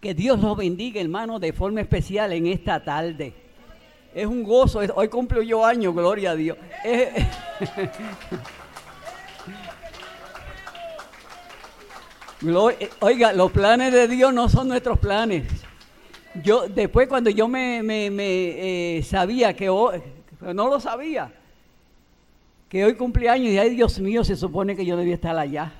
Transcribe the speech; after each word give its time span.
Que 0.00 0.14
Dios 0.14 0.38
los 0.38 0.56
bendiga, 0.56 1.00
hermano, 1.00 1.40
de 1.40 1.52
forma 1.52 1.80
especial 1.80 2.32
en 2.32 2.46
esta 2.46 2.84
tarde. 2.84 3.34
Es 4.14 4.26
un 4.26 4.44
gozo. 4.44 4.80
Hoy 4.94 5.08
cumplo 5.08 5.42
yo 5.42 5.64
años, 5.64 5.94
gloria 5.94 6.32
a 6.32 6.36
Dios. 6.36 6.58
Oiga, 13.00 13.32
los 13.32 13.50
planes 13.50 13.92
de 13.92 14.06
Dios 14.06 14.32
no 14.32 14.48
son 14.48 14.68
nuestros 14.68 15.00
planes. 15.00 15.44
Yo 16.44 16.68
después 16.68 17.08
cuando 17.08 17.30
yo 17.30 17.48
me, 17.48 17.82
eh, 17.84 19.02
sabía 19.02 19.56
que 19.56 19.68
hoy, 19.68 20.00
no 20.40 20.68
lo 20.68 20.78
sabía, 20.78 21.32
que 22.68 22.84
hoy 22.84 22.94
cumpleaños 22.94 23.48
y 23.48 23.58
ay 23.58 23.70
Dios 23.70 23.98
mío, 23.98 24.22
se 24.22 24.36
supone 24.36 24.76
que 24.76 24.86
yo 24.86 24.96
debía 24.96 25.14
estar 25.14 25.36
allá. 25.36 25.72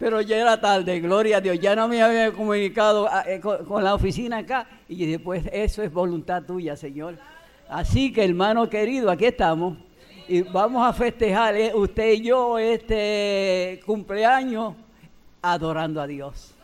Pero 0.00 0.22
ya 0.22 0.38
era 0.38 0.58
tarde, 0.58 0.98
gloria 0.98 1.36
a 1.36 1.40
Dios, 1.42 1.60
ya 1.60 1.76
no 1.76 1.86
me 1.86 2.00
había 2.02 2.32
comunicado 2.32 3.06
ah, 3.06 3.22
eh, 3.26 3.38
con, 3.38 3.84
la 3.84 3.94
oficina 3.94 4.38
acá 4.38 4.66
y 4.88 5.04
después 5.04 5.44
eso 5.52 5.82
es 5.82 5.92
voluntad 5.92 6.42
tuya, 6.42 6.74
Señor. 6.74 7.18
Así 7.68 8.10
que 8.10 8.24
hermano 8.24 8.70
querido, 8.70 9.10
aquí 9.10 9.26
estamos 9.26 9.76
y 10.26 10.40
vamos 10.40 10.88
a 10.88 10.94
festejar 10.94 11.54
eh, 11.54 11.72
usted 11.74 12.12
y 12.12 12.22
yo 12.22 12.58
este 12.58 13.82
cumpleaños 13.84 14.74
adorando 15.42 16.00
a 16.00 16.06
Dios. 16.06 16.54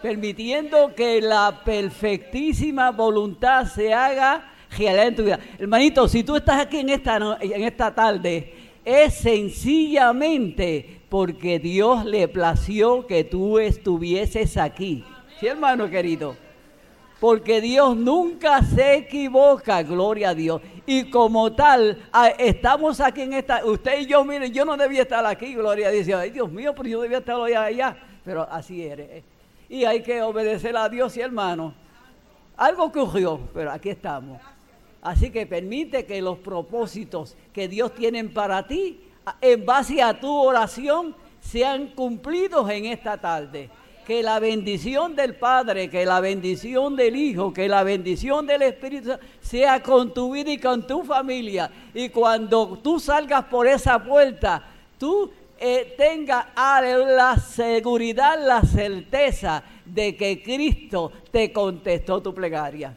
Permitiendo 0.00 0.94
que 0.94 1.20
la 1.20 1.60
perfectísima 1.66 2.92
voluntad 2.92 3.66
se 3.66 3.92
haga 3.92 4.54
real 4.70 5.00
en 5.00 5.14
tu 5.14 5.24
vida. 5.24 5.38
Hermanito, 5.58 6.08
si 6.08 6.24
tú 6.24 6.36
estás 6.36 6.62
aquí 6.62 6.78
en 6.78 6.88
esta, 6.88 7.36
en 7.42 7.62
esta 7.62 7.94
tarde, 7.94 8.54
es 8.82 9.12
sencillamente 9.16 11.03
porque 11.14 11.60
Dios 11.60 12.04
le 12.04 12.26
plació 12.26 13.06
que 13.06 13.22
tú 13.22 13.60
estuvieses 13.60 14.56
aquí. 14.56 15.04
¿Sí, 15.38 15.46
hermano 15.46 15.88
querido? 15.88 16.34
Porque 17.20 17.60
Dios 17.60 17.96
nunca 17.96 18.60
se 18.64 18.96
equivoca, 18.96 19.84
gloria 19.84 20.30
a 20.30 20.34
Dios. 20.34 20.60
Y 20.86 21.10
como 21.10 21.52
tal, 21.52 22.02
estamos 22.36 23.00
aquí 23.00 23.20
en 23.20 23.34
esta, 23.34 23.64
usted 23.64 24.00
y 24.00 24.06
yo, 24.06 24.24
miren, 24.24 24.52
yo 24.52 24.64
no 24.64 24.76
debía 24.76 25.02
estar 25.02 25.24
aquí, 25.24 25.54
gloria 25.54 25.86
a 25.86 25.90
Dios. 25.92 26.18
Ay, 26.18 26.30
Dios 26.30 26.50
mío, 26.50 26.74
pero 26.74 26.88
yo 26.88 27.00
debía 27.00 27.18
estar 27.18 27.40
allá, 27.40 27.62
allá. 27.62 27.96
Pero 28.24 28.42
así 28.50 28.82
eres. 28.82 29.22
Y 29.68 29.84
hay 29.84 30.02
que 30.02 30.20
obedecer 30.20 30.76
a 30.76 30.88
Dios 30.88 31.16
y 31.16 31.20
hermano. 31.20 31.74
Algo 32.56 32.86
ocurrió, 32.86 33.38
pero 33.54 33.70
aquí 33.70 33.90
estamos. 33.90 34.42
Así 35.00 35.30
que 35.30 35.46
permite 35.46 36.06
que 36.06 36.20
los 36.20 36.38
propósitos 36.38 37.36
que 37.52 37.68
Dios 37.68 37.94
tiene 37.94 38.24
para 38.24 38.66
ti, 38.66 38.98
en 39.40 39.64
base 39.64 40.02
a 40.02 40.18
tu 40.18 40.32
oración, 40.34 41.14
sean 41.40 41.88
cumplidos 41.88 42.68
en 42.70 42.86
esta 42.86 43.18
tarde. 43.18 43.70
Que 44.06 44.22
la 44.22 44.38
bendición 44.38 45.16
del 45.16 45.34
Padre, 45.34 45.88
que 45.88 46.04
la 46.04 46.20
bendición 46.20 46.94
del 46.94 47.16
Hijo, 47.16 47.54
que 47.54 47.68
la 47.68 47.82
bendición 47.82 48.46
del 48.46 48.62
Espíritu 48.62 49.12
sea 49.40 49.82
con 49.82 50.12
tu 50.12 50.32
vida 50.32 50.50
y 50.50 50.58
con 50.58 50.86
tu 50.86 51.02
familia. 51.04 51.70
Y 51.94 52.10
cuando 52.10 52.78
tú 52.82 53.00
salgas 53.00 53.44
por 53.44 53.66
esa 53.66 53.98
puerta, 54.04 54.62
tú 54.98 55.30
eh, 55.58 55.94
tengas 55.96 56.46
la 56.54 57.36
seguridad, 57.38 58.38
la 58.38 58.60
certeza 58.60 59.62
de 59.84 60.14
que 60.16 60.42
Cristo 60.42 61.10
te 61.30 61.50
contestó 61.50 62.20
tu 62.20 62.34
plegaria. 62.34 62.94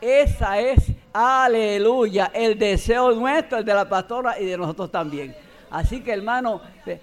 Esa 0.00 0.58
es, 0.58 0.90
aleluya, 1.12 2.32
el 2.34 2.58
deseo 2.58 3.12
nuestro, 3.12 3.58
el 3.58 3.64
de 3.64 3.74
la 3.74 3.88
pastora 3.88 4.40
y 4.40 4.46
de 4.46 4.58
nosotros 4.58 4.90
también. 4.90 5.36
Así 5.72 6.00
que 6.00 6.12
hermano, 6.12 6.60
eh, 6.84 7.00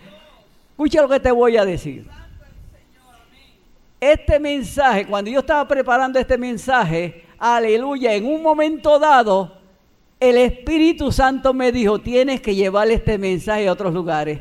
escucha 0.70 1.02
lo 1.02 1.10
que 1.10 1.20
te 1.20 1.32
voy 1.32 1.58
a 1.58 1.66
decir. 1.66 2.06
Este 4.00 4.40
mensaje, 4.40 5.08
cuando 5.08 5.32
yo 5.32 5.40
estaba 5.40 5.68
preparando 5.68 6.20
este 6.20 6.38
mensaje, 6.38 7.26
aleluya, 7.40 8.14
en 8.14 8.26
un 8.26 8.44
momento 8.44 9.00
dado, 9.00 9.58
el 10.20 10.38
Espíritu 10.38 11.12
Santo 11.12 11.52
me 11.52 11.72
dijo, 11.72 11.98
tienes 11.98 12.42
que 12.42 12.54
llevar 12.54 12.92
este 12.92 13.18
mensaje 13.18 13.68
a 13.68 13.74
otros 13.74 13.92
lugares. 13.92 14.40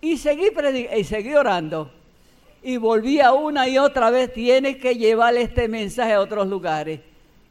Y 0.00 0.16
seguí, 0.16 0.48
y 0.96 1.04
seguí 1.04 1.32
orando. 1.34 1.92
Y 2.60 2.76
volví 2.76 3.20
a 3.20 3.32
una 3.32 3.68
y 3.68 3.78
otra 3.78 4.10
vez, 4.10 4.32
tienes 4.32 4.78
que 4.78 4.96
llevar 4.96 5.36
este 5.36 5.68
mensaje 5.68 6.14
a 6.14 6.20
otros 6.20 6.48
lugares. 6.48 7.00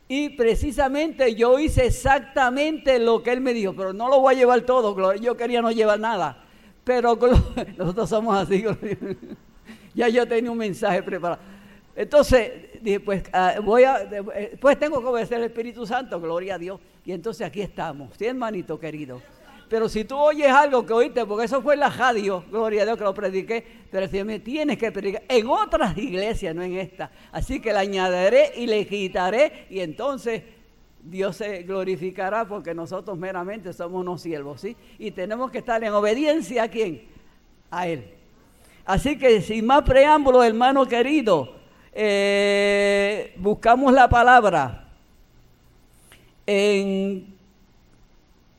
Y 0.08 0.30
precisamente 0.30 1.34
yo 1.34 1.58
hice 1.58 1.88
exactamente 1.88 3.00
lo 3.00 3.24
que 3.24 3.32
él 3.32 3.42
me 3.42 3.54
dijo, 3.54 3.74
pero 3.76 3.92
no 3.92 4.08
lo 4.08 4.20
voy 4.20 4.36
a 4.36 4.38
llevar 4.38 4.62
todo, 4.62 5.16
yo 5.16 5.36
quería 5.36 5.62
no 5.62 5.72
llevar 5.72 6.00
nada. 6.00 6.44
Pero 6.84 7.18
nosotros 7.78 8.10
somos 8.10 8.38
así. 8.38 8.64
ya 9.96 10.08
yo 10.08 10.28
tenía 10.28 10.52
un 10.52 10.58
mensaje 10.58 11.02
preparado. 11.02 11.42
Entonces, 11.96 12.82
dije, 12.82 13.00
pues, 13.00 13.24
ah, 13.32 13.56
voy 13.64 13.84
a, 13.86 14.08
pues 14.60 14.78
tengo 14.78 15.00
que 15.00 15.08
obedecer 15.08 15.38
al 15.38 15.46
Espíritu 15.46 15.88
Santo, 15.88 16.20
gloria 16.20 16.56
a 16.56 16.58
Dios. 16.60 16.80
Y 17.06 17.12
entonces 17.12 17.48
aquí 17.48 17.62
estamos, 17.62 18.10
¿sí, 18.18 18.26
hermanito 18.26 18.80
querido? 18.80 19.22
Pero 19.70 19.90
si 19.90 20.06
tú 20.06 20.18
oyes 20.18 20.50
algo 20.50 20.86
que 20.86 20.94
oíste, 20.94 21.26
porque 21.26 21.46
eso 21.46 21.62
fue 21.62 21.74
en 21.74 21.81
la 21.81 21.90
radio, 21.90 22.44
gloria 22.52 22.84
a 22.84 22.86
Dios 22.86 22.98
que 22.98 23.03
lo 23.03 23.14
prediqué, 23.14 23.66
pero 23.92 24.08
si 24.08 24.24
me 24.24 24.40
tienes 24.40 24.78
que 24.78 24.92
predicar 24.92 25.24
en 25.28 25.48
otras 25.48 25.98
iglesias, 25.98 26.53
no 26.53 26.62
en 26.62 26.78
esta. 26.78 27.12
Así 27.31 27.59
que 27.59 27.74
le 27.74 27.80
añadiré 27.80 28.52
y 28.58 28.68
le 28.68 28.86
quitaré 28.86 29.66
y 29.70 29.80
entonces 29.80 30.44
Dios 31.02 31.38
se 31.38 31.64
glorificará 31.64 32.48
porque 32.48 32.74
nosotros 32.74 33.18
meramente 33.18 33.74
somos 33.74 34.02
unos 34.02 34.22
siervos, 34.22 34.62
¿sí? 34.62 34.75
Y 34.98 35.12
tenemos 35.12 35.52
que 35.52 35.59
estar 35.59 35.84
en 35.84 35.94
obediencia 35.94 36.64
a 36.64 36.68
quién? 36.68 37.04
A 37.70 37.88
Él. 37.88 38.06
Así 38.86 39.18
que 39.18 39.42
sin 39.42 39.66
más 39.66 39.81
preámbulo, 39.84 40.44
hermano 40.44 40.86
querido, 40.88 41.56
eh, 41.92 43.34
buscamos 43.38 43.94
la 43.94 44.09
palabra 44.09 44.90
en 46.46 47.34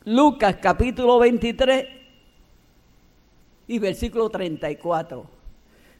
Lucas 0.06 0.58
capítulo 0.62 1.18
23 1.18 1.84
y 3.66 3.78
versículo 3.80 4.30
34. 4.30 5.26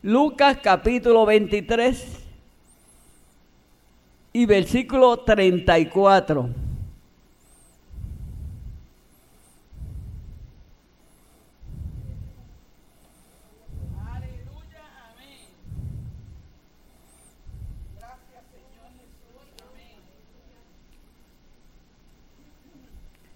Lucas 0.03 0.59
capítulo 0.62 1.27
23 1.27 2.25
y 4.33 4.47
versículo 4.47 5.16
34. 5.19 6.66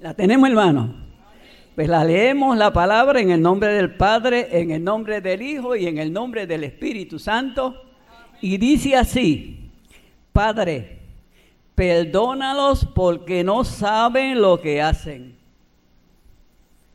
¿La 0.01 0.15
tenemos, 0.15 0.49
hermano? 0.49 0.95
Pues 1.75 1.87
la 1.87 2.03
leemos 2.05 2.57
la 2.57 2.73
palabra 2.73 3.21
en 3.21 3.31
el 3.31 3.43
nombre 3.43 3.69
del 3.69 3.95
Padre, 3.97 4.49
en 4.51 4.71
el 4.71 4.83
nombre 4.83 5.21
del 5.21 5.43
Hijo 5.43 5.77
y 5.77 5.87
en 5.87 5.99
el 5.99 6.11
nombre 6.11 6.47
del 6.47 6.65
Espíritu 6.65 7.19
Santo. 7.19 7.83
Y 8.41 8.57
dice 8.57 8.97
así, 8.97 9.71
Padre, 10.33 11.01
perdónalos 11.75 12.87
porque 12.87 13.45
no 13.45 13.63
saben 13.63 14.41
lo 14.41 14.59
que 14.59 14.81
hacen. 14.81 15.37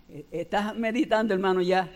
E-, 0.09 0.25
¿Estás 0.31 0.75
meditando, 0.75 1.31
hermano, 1.35 1.61
ya? 1.61 1.87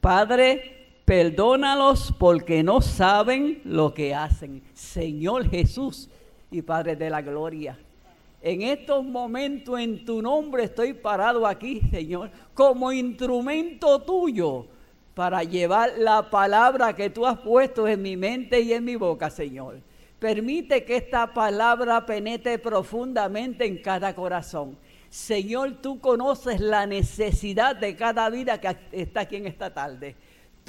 Padre, 0.00 1.02
perdónalos 1.04 2.12
porque 2.18 2.64
no 2.64 2.80
saben 2.80 3.60
lo 3.64 3.94
que 3.94 4.16
hacen. 4.16 4.64
Señor 4.74 5.48
Jesús 5.48 6.10
y 6.50 6.62
Padre 6.62 6.96
de 6.96 7.08
la 7.08 7.22
Gloria. 7.22 7.78
En 8.42 8.62
estos 8.62 9.04
momentos 9.04 9.78
en 9.78 10.04
tu 10.04 10.22
nombre 10.22 10.64
estoy 10.64 10.94
parado 10.94 11.46
aquí, 11.46 11.82
Señor, 11.90 12.30
como 12.54 12.90
instrumento 12.90 14.00
tuyo 14.00 14.66
para 15.14 15.44
llevar 15.44 15.92
la 15.98 16.30
palabra 16.30 16.94
que 16.94 17.10
tú 17.10 17.26
has 17.26 17.38
puesto 17.38 17.86
en 17.86 18.00
mi 18.00 18.16
mente 18.16 18.60
y 18.60 18.72
en 18.72 18.84
mi 18.84 18.96
boca, 18.96 19.28
Señor. 19.28 19.80
Permite 20.18 20.84
que 20.84 20.96
esta 20.96 21.34
palabra 21.34 22.06
penetre 22.06 22.58
profundamente 22.58 23.66
en 23.66 23.82
cada 23.82 24.14
corazón. 24.14 24.78
Señor, 25.10 25.82
tú 25.82 26.00
conoces 26.00 26.60
la 26.60 26.86
necesidad 26.86 27.76
de 27.76 27.96
cada 27.96 28.30
vida 28.30 28.60
que 28.60 28.76
está 28.92 29.22
aquí 29.22 29.36
en 29.36 29.46
esta 29.46 29.74
tarde. 29.74 30.16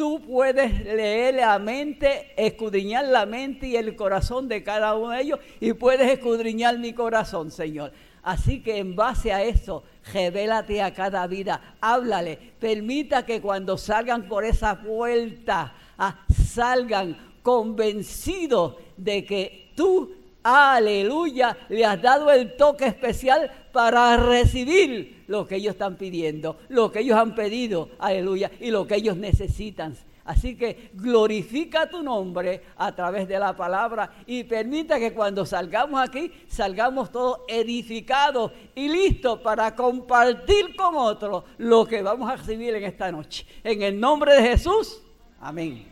Tú 0.01 0.19
puedes 0.19 0.83
leer 0.83 1.35
la 1.35 1.59
mente, 1.59 2.33
escudriñar 2.35 3.05
la 3.05 3.27
mente 3.27 3.67
y 3.67 3.75
el 3.75 3.95
corazón 3.95 4.47
de 4.47 4.63
cada 4.63 4.95
uno 4.95 5.11
de 5.11 5.21
ellos 5.21 5.39
y 5.59 5.73
puedes 5.73 6.09
escudriñar 6.09 6.79
mi 6.79 6.91
corazón, 6.93 7.51
Señor. 7.51 7.91
Así 8.23 8.63
que 8.63 8.79
en 8.79 8.95
base 8.95 9.31
a 9.31 9.43
eso, 9.43 9.83
revélate 10.11 10.81
a 10.81 10.91
cada 10.91 11.27
vida, 11.27 11.75
háblale, 11.81 12.39
permita 12.59 13.27
que 13.27 13.41
cuando 13.41 13.77
salgan 13.77 14.27
por 14.27 14.43
esa 14.43 14.81
puerta, 14.81 15.71
ah, 15.99 16.25
salgan 16.51 17.35
convencidos 17.43 18.77
de 18.97 19.23
que 19.23 19.71
tú, 19.75 20.15
aleluya, 20.41 21.55
le 21.69 21.85
has 21.85 22.01
dado 22.01 22.31
el 22.31 22.57
toque 22.57 22.87
especial 22.87 23.51
para 23.71 24.17
recibir 24.17 25.20
lo 25.31 25.47
que 25.47 25.55
ellos 25.55 25.73
están 25.73 25.95
pidiendo, 25.95 26.57
lo 26.67 26.91
que 26.91 26.99
ellos 26.99 27.17
han 27.17 27.33
pedido, 27.33 27.89
aleluya, 27.99 28.51
y 28.59 28.69
lo 28.69 28.85
que 28.85 28.95
ellos 28.95 29.15
necesitan. 29.15 29.95
Así 30.25 30.55
que 30.55 30.91
glorifica 30.93 31.89
tu 31.89 32.03
nombre 32.03 32.61
a 32.75 32.93
través 32.93 33.27
de 33.27 33.39
la 33.39 33.55
palabra 33.55 34.11
y 34.27 34.43
permita 34.43 34.99
que 34.99 35.13
cuando 35.13 35.45
salgamos 35.45 35.99
aquí 35.99 36.31
salgamos 36.47 37.11
todos 37.11 37.39
edificados 37.47 38.51
y 38.75 38.87
listos 38.87 39.39
para 39.39 39.73
compartir 39.75 40.75
con 40.75 40.95
otros 40.95 41.45
lo 41.57 41.85
que 41.85 42.03
vamos 42.03 42.29
a 42.29 42.35
recibir 42.35 42.75
en 42.75 42.83
esta 42.83 43.11
noche. 43.11 43.45
En 43.63 43.81
el 43.81 43.99
nombre 43.99 44.35
de 44.35 44.49
Jesús, 44.49 45.01
amén. 45.39 45.87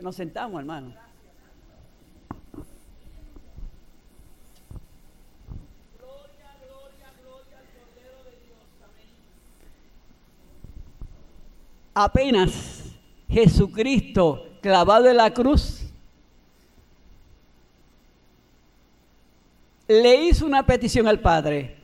Nos 0.00 0.16
sentamos, 0.16 0.58
hermano. 0.60 1.01
Apenas 11.94 12.84
Jesucristo 13.28 14.46
clavado 14.60 15.08
en 15.08 15.16
la 15.16 15.32
cruz, 15.32 15.82
le 19.88 20.24
hizo 20.24 20.46
una 20.46 20.64
petición 20.64 21.06
al 21.06 21.20
Padre 21.20 21.76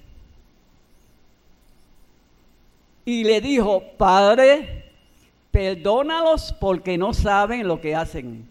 y 3.05 3.25
le 3.25 3.41
dijo, 3.41 3.83
Padre, 3.97 4.93
perdónalos 5.51 6.53
porque 6.53 6.97
no 6.97 7.13
saben 7.13 7.67
lo 7.67 7.81
que 7.81 7.95
hacen. 7.95 8.49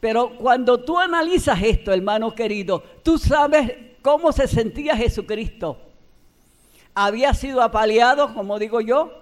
Pero 0.00 0.36
cuando 0.36 0.82
tú 0.82 0.98
analizas 0.98 1.62
esto, 1.62 1.92
hermano 1.92 2.34
querido, 2.34 2.82
tú 3.02 3.18
sabes 3.18 3.72
cómo 4.02 4.32
se 4.32 4.48
sentía 4.48 4.96
Jesucristo 4.96 5.89
había 6.94 7.34
sido 7.34 7.62
apaleado, 7.62 8.34
como 8.34 8.58
digo 8.58 8.80
yo, 8.80 9.12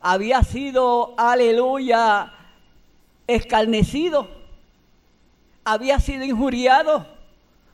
había 0.00 0.42
sido, 0.42 1.14
aleluya, 1.16 2.32
escarnecido, 3.26 4.28
había 5.64 5.98
sido 5.98 6.24
injuriado. 6.24 7.06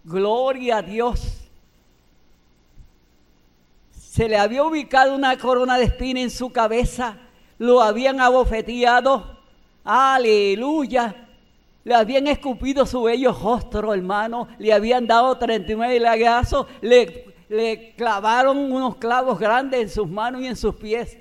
Gloria 0.05 0.79
a 0.79 0.82
Dios. 0.82 1.49
Se 3.93 4.29
le 4.29 4.37
había 4.37 4.64
ubicado 4.64 5.14
una 5.14 5.37
corona 5.37 5.76
de 5.76 5.85
espina 5.85 6.20
en 6.20 6.31
su 6.31 6.50
cabeza, 6.50 7.19
lo 7.58 7.82
habían 7.82 8.20
abofeteado. 8.20 9.38
Aleluya. 9.85 11.29
Le 11.82 11.94
habían 11.94 12.26
escupido 12.26 12.87
su 12.87 13.03
bello 13.03 13.32
rostro, 13.32 13.94
hermano. 13.94 14.49
Le 14.58 14.73
habían 14.73 15.06
dado 15.06 15.37
39 15.38 15.99
lagazos. 16.00 16.67
Le 16.81 17.30
le 17.50 17.94
clavaron 17.97 18.56
unos 18.56 18.94
clavos 18.97 19.37
grandes 19.37 19.81
en 19.81 19.91
sus 19.91 20.08
manos 20.08 20.41
y 20.41 20.47
en 20.47 20.55
sus 20.55 20.76
pies. 20.76 21.19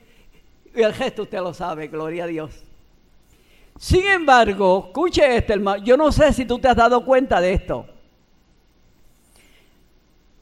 Y 0.76 0.82
el 0.84 0.94
gesto 0.94 1.24
usted 1.24 1.40
lo 1.40 1.56
sabe, 1.56 1.88
gloria 1.88 2.26
a 2.26 2.28
Dios. 2.28 2.52
Sin 3.80 4.06
embargo, 4.06 4.86
escuche 4.88 5.38
esto, 5.38 5.54
hermano. 5.54 5.84
Yo 5.84 5.98
no 5.98 6.12
sé 6.12 6.32
si 6.32 6.46
tú 6.46 6.60
te 6.60 6.68
has 6.68 6.76
dado 6.76 7.04
cuenta 7.04 7.42
de 7.42 7.54
esto. 7.54 7.88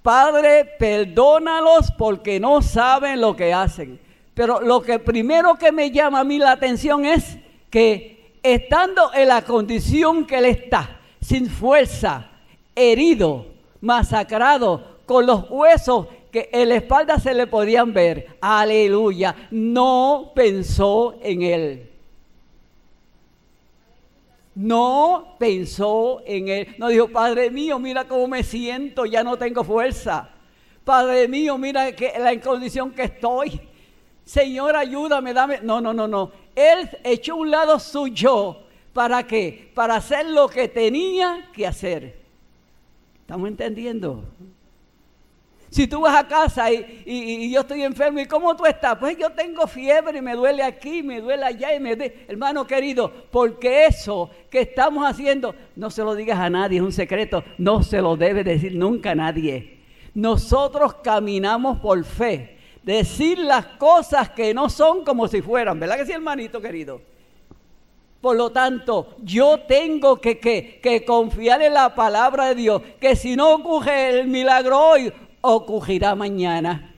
Padre, 0.01 0.66
perdónalos 0.78 1.90
porque 1.98 2.38
no 2.38 2.62
saben 2.62 3.22
lo 3.22 3.33
que 3.38 3.54
hacen. 3.54 3.98
Pero 4.33 4.60
lo 4.60 4.81
que 4.81 5.00
primero 5.00 5.56
que 5.56 5.72
me 5.72 5.90
llama 5.90 6.19
a 6.19 6.25
mí 6.25 6.38
la 6.38 6.51
atención 6.51 7.06
es 7.06 7.38
que 7.69 8.36
estando 8.44 9.13
en 9.13 9.30
la 9.30 9.42
condición 9.44 10.25
que 10.25 10.40
él 10.40 10.45
está, 10.45 11.00
sin 11.22 11.50
fuerza, 11.50 12.30
herido, 12.75 13.45
masacrado, 13.80 14.97
con 15.07 15.25
los 15.25 15.50
huesos 15.50 16.07
que 16.31 16.50
en 16.51 16.69
la 16.69 16.75
espalda 16.75 17.18
se 17.18 17.33
le 17.33 17.48
podían 17.48 17.94
ver. 17.94 18.38
Aleluya. 18.42 19.36
No 19.50 20.31
pensó 20.36 21.15
en 21.21 21.42
él. 21.42 21.89
No 24.54 25.36
pensó 25.39 26.21
en 26.25 26.50
él. 26.50 26.75
No 26.77 26.89
dijo, 26.89 27.07
Padre 27.07 27.50
mío, 27.50 27.80
mira 27.80 28.07
cómo 28.07 28.27
me 28.27 28.44
siento, 28.44 29.06
ya 29.06 29.24
no 29.24 29.38
tengo 29.38 29.63
fuerza. 29.63 30.30
Padre 30.83 31.27
mío, 31.27 31.57
mira 31.57 31.92
que 31.94 32.13
la 32.19 32.39
condición 32.42 32.92
que 32.92 33.04
estoy. 33.04 33.62
Señor, 34.25 34.75
ayúdame, 34.75 35.33
dame. 35.33 35.59
No, 35.62 35.80
no, 35.80 35.94
no, 35.94 36.07
no. 36.07 36.31
Él 36.54 36.89
echó 37.04 37.38
un 37.38 37.50
lado 37.50 37.80
suyo. 37.80 38.57
¿Para 38.92 39.25
qué? 39.25 39.71
Para 39.74 39.95
hacer 39.95 40.25
lo 40.25 40.50
que 40.50 40.68
tenía 40.68 41.50
que 41.54 41.65
hacer. 41.65 42.19
¿Estamos 43.21 43.48
entendiendo? 43.48 44.24
Si 45.69 45.86
tú 45.86 46.02
vas 46.02 46.16
a 46.16 46.28
casa 46.28 46.72
y, 46.72 47.52
yo 47.52 47.62
estoy 47.62 47.84
enfermo, 47.84 48.19
¿y 48.19 48.25
cómo 48.25 48.56
tú 48.56 48.66
estás? 48.66 48.98
Pues 48.98 49.18
yo 49.18 49.30
tengo 49.31 49.68
fiebre 49.68 50.19
y 50.19 50.22
me 50.22 50.34
duele 50.34 50.64
aquí, 50.64 51.04
me 51.04 51.19
duele 51.19 51.44
allá 51.44 51.75
y 51.75 51.80
me 51.80 51.96
duele. 51.96 52.25
Hermano 52.28 52.66
querido, 52.66 53.12
porque 53.31 53.86
eso 53.86 54.30
que 54.50 54.62
estamos 54.62 55.06
haciendo, 55.06 55.54
no 55.75 55.90
se 55.90 56.04
lo 56.04 56.16
digas 56.16 56.40
a 56.40 56.50
nadie, 56.50 56.78
es 56.78 56.84
un 56.84 56.94
secreto, 56.94 57.44
no 57.58 57.84
se 57.84 58.02
lo 58.02 58.16
debe 58.16 58.44
decir 58.44 58.75
nunca 58.75 59.12
a 59.12 59.16
nadie. 59.16 59.80
Nosotros 60.14 60.96
caminamos 61.04 61.80
por 61.80 62.04
fe, 62.06 62.58
decir 62.84 63.38
las 63.38 63.66
cosas 63.66 64.30
que 64.30 64.54
no 64.54 64.69
son 64.69 65.04
como 65.04 65.28
si 65.28 65.42
fueran, 65.42 65.80
¿verdad 65.80 65.98
que 65.98 66.06
sí, 66.06 66.14
hermanito 66.14 66.62
querido? 66.62 67.02
Por 68.22 68.36
lo 68.36 68.52
tanto, 68.52 69.16
yo 69.22 69.60
tengo 69.68 70.19
que, 70.19 70.40
que, 70.40 70.80
que, 70.81 71.06
confiar 71.06 71.62
en 71.62 71.74
la 71.74 71.94
palabra 71.94 72.48
de 72.48 72.56
Dios, 72.56 72.81
que 73.00 73.16
si 73.16 73.36
no 73.36 73.54
ocurre 73.54 74.19
el 74.19 74.28
milagro 74.28 74.80
hoy, 74.80 75.14
ocurrirá 75.42 76.16
mañana. 76.16 76.94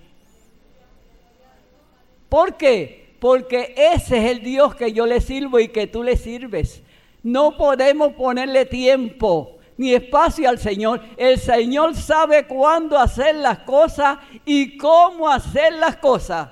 ¿Por 2.30 2.56
qué? 2.56 3.16
Porque 3.20 3.74
ese 3.76 4.18
es 4.18 4.32
el 4.32 4.42
Dios 4.42 4.76
que 4.76 4.94
yo 4.94 5.06
le 5.06 5.20
sirvo 5.20 5.60
y 5.60 5.70
que 5.70 5.88
tú 5.88 6.04
le 6.04 6.16
sirves. 6.16 6.82
No 7.24 7.58
podemos 7.58 8.14
ponerle 8.14 8.66
tiempo 8.66 9.58
ni 9.78 9.94
espacio 9.94 10.48
al 10.48 10.60
Señor. 10.60 11.02
El 11.18 11.40
Señor 11.40 11.96
sabe 11.96 12.46
cuándo 12.46 12.98
hacer 12.98 13.36
las 13.36 13.60
cosas 13.60 14.20
y 14.46 14.78
cómo 14.78 15.30
hacer 15.30 15.74
las 15.74 15.98
cosas. 15.98 16.50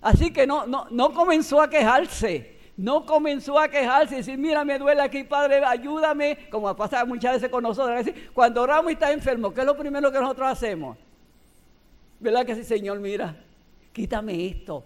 Así 0.00 0.32
que 0.32 0.46
no, 0.46 0.66
no, 0.66 0.86
no 0.90 1.12
comenzó 1.14 1.60
a 1.60 1.70
quejarse. 1.70 2.51
No 2.76 3.04
comenzó 3.04 3.58
a 3.58 3.68
quejarse 3.68 4.14
y 4.14 4.18
decir, 4.18 4.38
mira, 4.38 4.64
me 4.64 4.78
duele 4.78 5.02
aquí, 5.02 5.24
Padre, 5.24 5.62
ayúdame, 5.64 6.48
como 6.50 6.74
pasa 6.74 7.04
muchas 7.04 7.34
veces 7.34 7.50
con 7.50 7.62
nosotros. 7.62 8.06
cuando 8.32 8.62
oramos 8.62 8.90
y 8.90 8.94
está 8.94 9.12
enfermo, 9.12 9.52
¿qué 9.52 9.60
es 9.60 9.66
lo 9.66 9.76
primero 9.76 10.10
que 10.10 10.18
nosotros 10.18 10.48
hacemos? 10.48 10.96
¿Verdad 12.18 12.46
que 12.46 12.54
sí, 12.54 12.64
Señor? 12.64 12.98
Mira, 13.00 13.36
quítame 13.92 14.46
esto. 14.46 14.84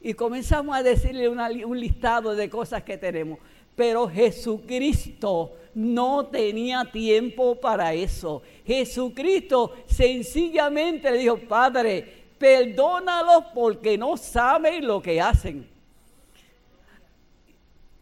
Y 0.00 0.14
comenzamos 0.14 0.76
a 0.76 0.82
decirle 0.82 1.28
un 1.28 1.80
listado 1.80 2.34
de 2.34 2.50
cosas 2.50 2.82
que 2.82 2.98
tenemos. 2.98 3.38
Pero 3.76 4.08
Jesucristo 4.08 5.52
no 5.74 6.26
tenía 6.26 6.84
tiempo 6.84 7.56
para 7.56 7.94
eso. 7.94 8.42
Jesucristo 8.66 9.72
sencillamente 9.86 11.10
le 11.10 11.18
dijo, 11.18 11.38
Padre, 11.38 12.24
perdónalos 12.38 13.46
porque 13.54 13.96
no 13.96 14.16
saben 14.16 14.86
lo 14.86 15.00
que 15.00 15.20
hacen. 15.20 15.73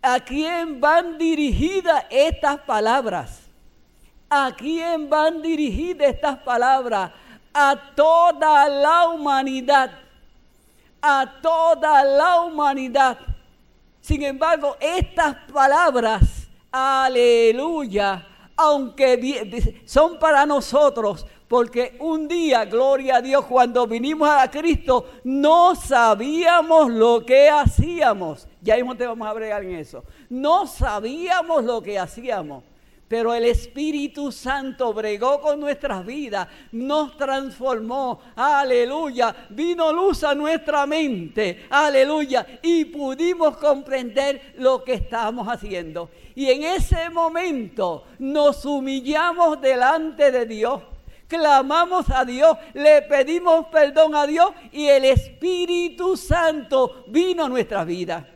¿A 0.04 0.18
quién 0.18 0.80
van 0.80 1.16
dirigidas 1.16 2.04
estas 2.10 2.58
palabras? 2.62 3.40
¿A 4.28 4.50
quién 4.56 5.08
van 5.08 5.40
dirigidas 5.40 6.08
estas 6.08 6.38
palabras? 6.38 7.12
A 7.54 7.76
toda 7.94 8.68
la 8.68 9.08
humanidad. 9.10 9.92
A 11.00 11.34
toda 11.40 12.02
la 12.02 12.40
humanidad. 12.40 13.16
Sin 14.00 14.22
embargo, 14.24 14.76
estas 14.80 15.36
palabras, 15.52 16.48
aleluya, 16.72 18.26
aunque 18.56 19.78
son 19.84 20.18
para 20.18 20.44
nosotros, 20.44 21.24
porque 21.46 21.96
un 22.00 22.26
día, 22.26 22.64
gloria 22.64 23.16
a 23.16 23.22
Dios, 23.22 23.44
cuando 23.44 23.86
vinimos 23.86 24.28
a 24.28 24.50
Cristo, 24.50 25.06
no 25.22 25.76
sabíamos 25.76 26.90
lo 26.90 27.24
que 27.24 27.48
hacíamos. 27.48 28.48
Ya 28.62 28.76
mismo 28.76 28.96
te 28.96 29.06
vamos 29.06 29.26
a 29.26 29.32
bregar 29.32 29.64
en 29.64 29.74
eso. 29.74 30.04
No 30.30 30.66
sabíamos 30.66 31.64
lo 31.64 31.82
que 31.82 31.98
hacíamos. 31.98 32.62
Pero 33.08 33.34
el 33.34 33.44
Espíritu 33.44 34.32
Santo 34.32 34.94
bregó 34.94 35.38
con 35.42 35.60
nuestras 35.60 36.06
vidas, 36.06 36.48
nos 36.70 37.14
transformó, 37.14 38.20
aleluya, 38.34 39.48
vino 39.50 39.92
luz 39.92 40.24
a 40.24 40.34
nuestra 40.34 40.86
mente, 40.86 41.66
aleluya, 41.68 42.46
y 42.62 42.86
pudimos 42.86 43.58
comprender 43.58 44.54
lo 44.56 44.82
que 44.82 44.94
estábamos 44.94 45.46
haciendo. 45.46 46.08
Y 46.34 46.50
en 46.52 46.62
ese 46.62 47.10
momento 47.10 48.04
nos 48.18 48.64
humillamos 48.64 49.60
delante 49.60 50.30
de 50.30 50.46
Dios 50.46 50.80
clamamos 51.28 52.10
a 52.10 52.26
Dios, 52.26 52.58
le 52.74 53.00
pedimos 53.02 53.66
perdón 53.68 54.14
a 54.14 54.26
Dios 54.26 54.50
y 54.70 54.86
el 54.86 55.06
Espíritu 55.06 56.14
Santo 56.14 57.04
vino 57.08 57.46
a 57.46 57.48
nuestra 57.48 57.84
vida. 57.84 58.28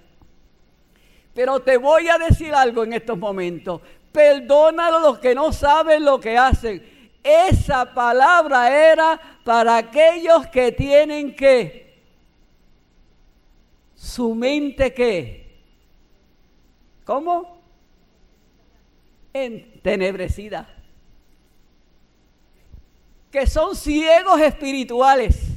Pero 1.36 1.60
te 1.60 1.76
voy 1.76 2.08
a 2.08 2.16
decir 2.16 2.54
algo 2.54 2.82
en 2.82 2.94
estos 2.94 3.18
momentos. 3.18 3.82
Perdona 4.10 4.86
a 4.86 4.98
los 4.98 5.18
que 5.18 5.34
no 5.34 5.52
saben 5.52 6.02
lo 6.02 6.18
que 6.18 6.38
hacen. 6.38 6.82
Esa 7.22 7.92
palabra 7.92 8.90
era 8.90 9.20
para 9.44 9.76
aquellos 9.76 10.46
que 10.46 10.72
tienen 10.72 11.36
que 11.36 12.00
su 13.94 14.34
mente 14.34 14.94
qué? 14.94 15.60
¿Cómo? 17.04 17.60
Entenebrecida. 19.34 20.66
Que 23.30 23.46
son 23.46 23.76
ciegos 23.76 24.40
espirituales. 24.40 25.55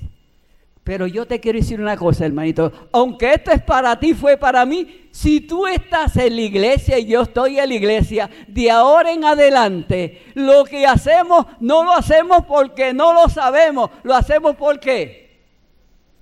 Pero 0.90 1.06
yo 1.06 1.28
te 1.28 1.40
quiero 1.40 1.60
decir 1.60 1.80
una 1.80 1.96
cosa, 1.96 2.26
hermanito. 2.26 2.90
Aunque 2.92 3.32
esto 3.34 3.52
es 3.52 3.62
para 3.62 4.00
ti, 4.00 4.16
fue 4.16 4.38
para 4.38 4.66
mí. 4.66 5.08
Si 5.12 5.40
tú 5.40 5.68
estás 5.68 6.18
en 6.18 6.36
la 6.36 6.42
iglesia 6.42 6.98
y 6.98 7.06
yo 7.06 7.22
estoy 7.22 7.60
en 7.60 7.70
la 7.70 7.76
iglesia, 7.76 8.28
de 8.48 8.72
ahora 8.72 9.12
en 9.12 9.24
adelante, 9.24 10.24
lo 10.34 10.66
que 10.66 10.88
hacemos 10.88 11.46
no 11.60 11.84
lo 11.84 11.94
hacemos 11.94 12.44
porque 12.48 12.92
no 12.92 13.14
lo 13.14 13.30
sabemos. 13.30 13.92
Lo 14.02 14.16
hacemos 14.16 14.56
porque, 14.56 15.44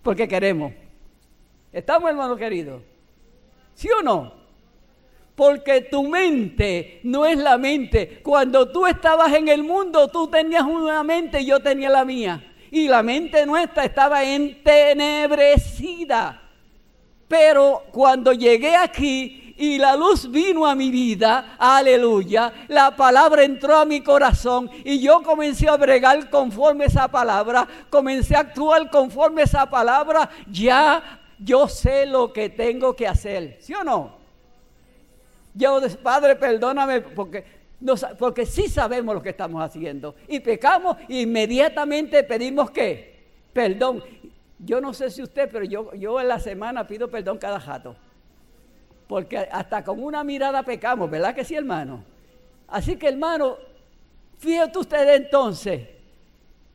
porque 0.04 0.28
queremos. 0.28 0.74
¿Estamos, 1.72 2.10
hermano 2.10 2.36
querido? 2.36 2.82
¿Sí 3.74 3.88
o 3.98 4.04
no? 4.04 4.34
Porque 5.34 5.80
tu 5.80 6.04
mente 6.04 7.00
no 7.04 7.26
es 7.26 7.38
la 7.38 7.58
mente. 7.58 8.20
Cuando 8.22 8.70
tú 8.70 8.86
estabas 8.86 9.32
en 9.32 9.48
el 9.48 9.64
mundo, 9.64 10.10
tú 10.10 10.28
tenías 10.28 10.64
una 10.64 11.04
mente 11.04 11.40
y 11.40 11.46
yo 11.46 11.62
tenía 11.62 11.90
la 11.90 12.04
mía 12.04 12.44
y 12.72 12.88
la 12.88 13.04
mente 13.04 13.46
nuestra 13.46 13.86
estaba 13.86 14.24
entenebrecida. 14.24 16.42
Pero 17.28 17.84
cuando 17.92 18.34
llegué 18.34 18.76
aquí 18.76 19.54
y 19.58 19.78
la 19.78 19.96
luz 19.96 20.30
vino 20.30 20.66
a 20.66 20.76
mi 20.76 20.92
vida, 20.92 21.56
aleluya, 21.58 22.54
la 22.68 22.96
palabra 22.96 23.44
entró 23.44 23.76
a 23.76 23.86
mi 23.86 24.02
corazón 24.02 24.70
y 24.86 25.00
yo 25.00 25.24
comencé 25.24 25.68
a 25.68 25.76
bregar 25.76 26.30
conforme 26.30 26.86
esa 26.86 27.08
palabra, 27.08 27.68
comencé 27.90 28.36
a 28.36 28.42
actuar 28.42 28.90
conforme 28.90 29.42
esa 29.42 29.70
palabra, 29.70 30.30
ya 30.50 31.22
yo 31.40 31.68
sé 31.68 32.06
lo 32.06 32.32
que 32.32 32.50
tengo 32.50 32.96
que 32.96 33.08
hacer, 33.08 33.58
¿sí 33.60 33.74
o 33.74 33.84
no? 33.84 34.16
Yo, 35.54 35.82
Padre, 36.04 36.36
perdóname 36.36 37.02
porque 37.02 37.57
porque 38.18 38.46
sí 38.46 38.68
sabemos 38.68 39.14
lo 39.16 39.22
que 39.22 39.30
estamos 39.30 39.62
haciendo. 39.62 40.16
Y 40.28 40.40
pecamos 40.40 40.98
e 41.08 41.22
inmediatamente 41.22 42.24
pedimos 42.24 42.72
qué? 42.72 43.26
Perdón. 43.54 44.04
Yo 44.60 44.82
no 44.82 44.94
sé 44.94 45.12
si 45.12 45.22
usted, 45.22 45.50
pero 45.52 45.66
yo, 45.66 45.94
yo 45.94 46.20
en 46.20 46.28
la 46.28 46.40
semana 46.40 46.88
pido 46.88 47.10
perdón 47.10 47.38
cada 47.38 47.60
jato. 47.60 47.96
Porque 49.08 49.38
hasta 49.38 49.84
con 49.84 50.04
una 50.04 50.24
mirada 50.24 50.64
pecamos, 50.64 51.10
¿verdad 51.10 51.36
que 51.36 51.46
sí, 51.46 51.56
hermano? 51.56 52.04
Así 52.68 52.98
que, 52.98 53.08
hermano, 53.08 53.58
fíjate 54.40 54.80
usted 54.80 55.16
entonces, 55.16 55.88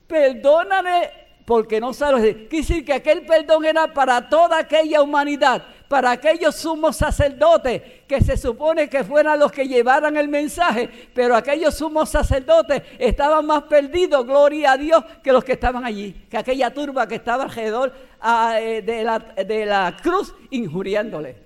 perdóname 0.07 1.11
porque 1.45 1.81
no 1.81 1.93
sabe. 1.93 2.47
Quiere 2.49 2.67
decir 2.67 2.85
que 2.85 2.95
aquel 2.95 3.27
perdón 3.27 3.65
era 3.65 3.93
para 3.93 4.29
toda 4.29 4.59
aquella 4.59 5.03
humanidad, 5.03 5.65
para 5.93 6.13
aquellos 6.13 6.57
sumos 6.57 6.97
sacerdotes 6.97 7.83
que 8.09 8.23
se 8.23 8.39
supone 8.39 8.89
que 8.89 9.05
fueran 9.05 9.39
los 9.39 9.53
que 9.53 9.69
llevaran 9.69 10.17
el 10.17 10.27
mensaje, 10.27 10.89
pero 11.13 11.37
aquellos 11.37 11.75
sumos 11.75 12.09
sacerdotes 12.09 12.81
estaban 12.99 13.45
más 13.45 13.65
perdidos, 13.65 14.25
gloria 14.25 14.73
a 14.73 14.79
Dios, 14.79 15.05
que 15.23 15.31
los 15.31 15.45
que 15.45 15.53
estaban 15.53 15.85
allí, 15.85 16.15
que 16.31 16.39
aquella 16.39 16.73
turba 16.73 17.07
que 17.07 17.17
estaba 17.17 17.45
alrededor 17.45 17.93
ah, 18.23 18.59
eh, 18.59 18.81
de, 18.81 19.05
la, 19.05 19.19
de 19.19 19.67
la 19.67 19.95
cruz 20.03 20.35
injuriándole. 20.49 21.37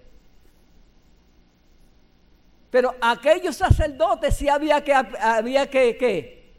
Pero 2.71 2.95
aquellos 3.01 3.57
sacerdotes 3.57 4.37
sí 4.37 4.49
había 4.49 4.81
que, 4.85 4.95
había 4.95 5.69
que, 5.69 5.97
que, 5.97 6.55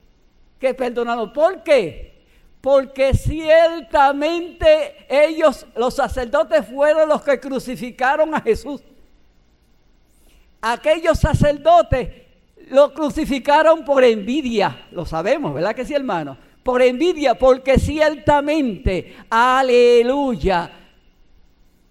que 0.60 0.74
perdonarlos. 0.74 1.32
¿Por 1.32 1.64
qué? 1.64 2.17
Porque 2.62 3.14
ciertamente 3.14 5.06
ellos, 5.10 5.66
los 5.76 5.96
sacerdotes, 5.96 6.66
fueron 6.68 7.10
los 7.10 7.22
que 7.22 7.40
crucificaron 7.40 8.34
a 8.34 8.42
Jesús. 8.42 8.82
Aquellos 10.62 11.20
sacerdotes 11.20 12.10
lo 12.70 12.94
crucificaron 12.94 13.86
por 13.86 14.04
envidia, 14.04 14.88
lo 14.92 15.06
sabemos, 15.06 15.54
¿verdad 15.54 15.76
que 15.76 15.86
sí, 15.86 15.94
hermano? 15.94 16.38
Por 16.64 16.82
envidia, 16.82 17.36
porque 17.36 17.80
ciertamente, 17.80 19.16
aleluya, 19.30 20.70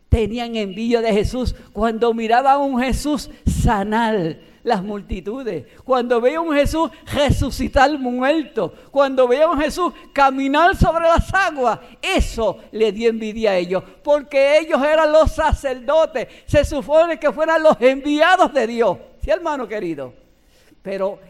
tenían 0.09 0.57
envidia 0.57 1.01
de 1.01 1.13
Jesús 1.13 1.55
cuando 1.73 2.13
miraban 2.13 2.53
a 2.53 2.59
un 2.59 2.81
Jesús 2.81 3.31
sanar 3.47 4.39
las 4.67 4.83
multitudes, 4.83 5.65
cuando 5.85 6.21
veía 6.21 6.41
un 6.41 6.53
Jesús 6.53 6.91
resucitar 7.13 7.97
muerto, 8.01 8.75
cuando 8.91 9.29
veía 9.29 9.49
un 9.49 9.61
Jesús 9.61 9.93
caminar 10.13 10.75
sobre 10.77 11.05
las 11.05 11.33
aguas, 11.33 11.79
eso 12.03 12.59
le 12.73 12.91
dio 12.91 13.11
envidia 13.11 13.53
a 13.53 13.57
ellos, 13.59 13.85
porque 14.03 14.59
ellos 14.59 14.83
eran 14.83 15.13
los 15.13 15.31
sacerdotes, 15.31 16.27
se 16.47 16.65
supone 16.65 17.17
que 17.17 17.33
fueran 17.33 17.63
los 17.63 17.77
enviados 17.81 18.53
de 18.53 18.67
Dios, 18.67 18.99
¿sí 19.23 19.31
hermano 19.31 19.69
querido? 19.69 20.13
Pero 20.83 21.21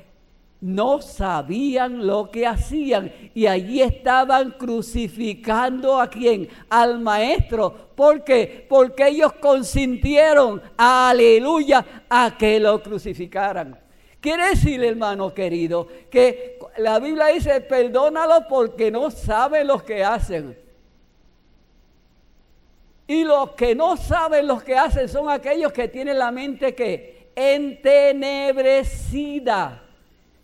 no 0.60 1.02
sabían 1.02 2.06
lo 2.06 2.30
que 2.30 2.46
hacían 2.46 3.12
y 3.34 3.46
allí 3.46 3.82
estaban 3.82 4.52
crucificando 4.52 6.00
a 6.00 6.08
quién? 6.08 6.48
Al 6.70 6.98
maestro. 6.98 7.90
¿Por 7.94 8.24
qué? 8.24 8.64
Porque 8.68 9.08
ellos 9.08 9.34
consintieron, 9.34 10.62
aleluya, 10.76 12.04
a 12.08 12.36
que 12.38 12.58
lo 12.58 12.82
crucificaran. 12.82 13.78
Quiere 14.20 14.48
decir, 14.48 14.82
hermano 14.82 15.34
querido, 15.34 15.86
que 16.10 16.58
la 16.78 16.98
Biblia 16.98 17.26
dice, 17.26 17.60
perdónalo 17.60 18.48
porque 18.48 18.90
no 18.90 19.10
saben 19.10 19.66
lo 19.66 19.84
que 19.84 20.02
hacen. 20.02 20.58
Y 23.06 23.24
los 23.24 23.50
que 23.52 23.74
no 23.74 23.94
saben 23.96 24.46
lo 24.48 24.58
que 24.58 24.76
hacen 24.76 25.08
son 25.08 25.30
aquellos 25.30 25.72
que 25.72 25.88
tienen 25.88 26.18
la 26.18 26.30
mente 26.32 26.74
que 26.74 27.30
entenebrecida 27.36 29.85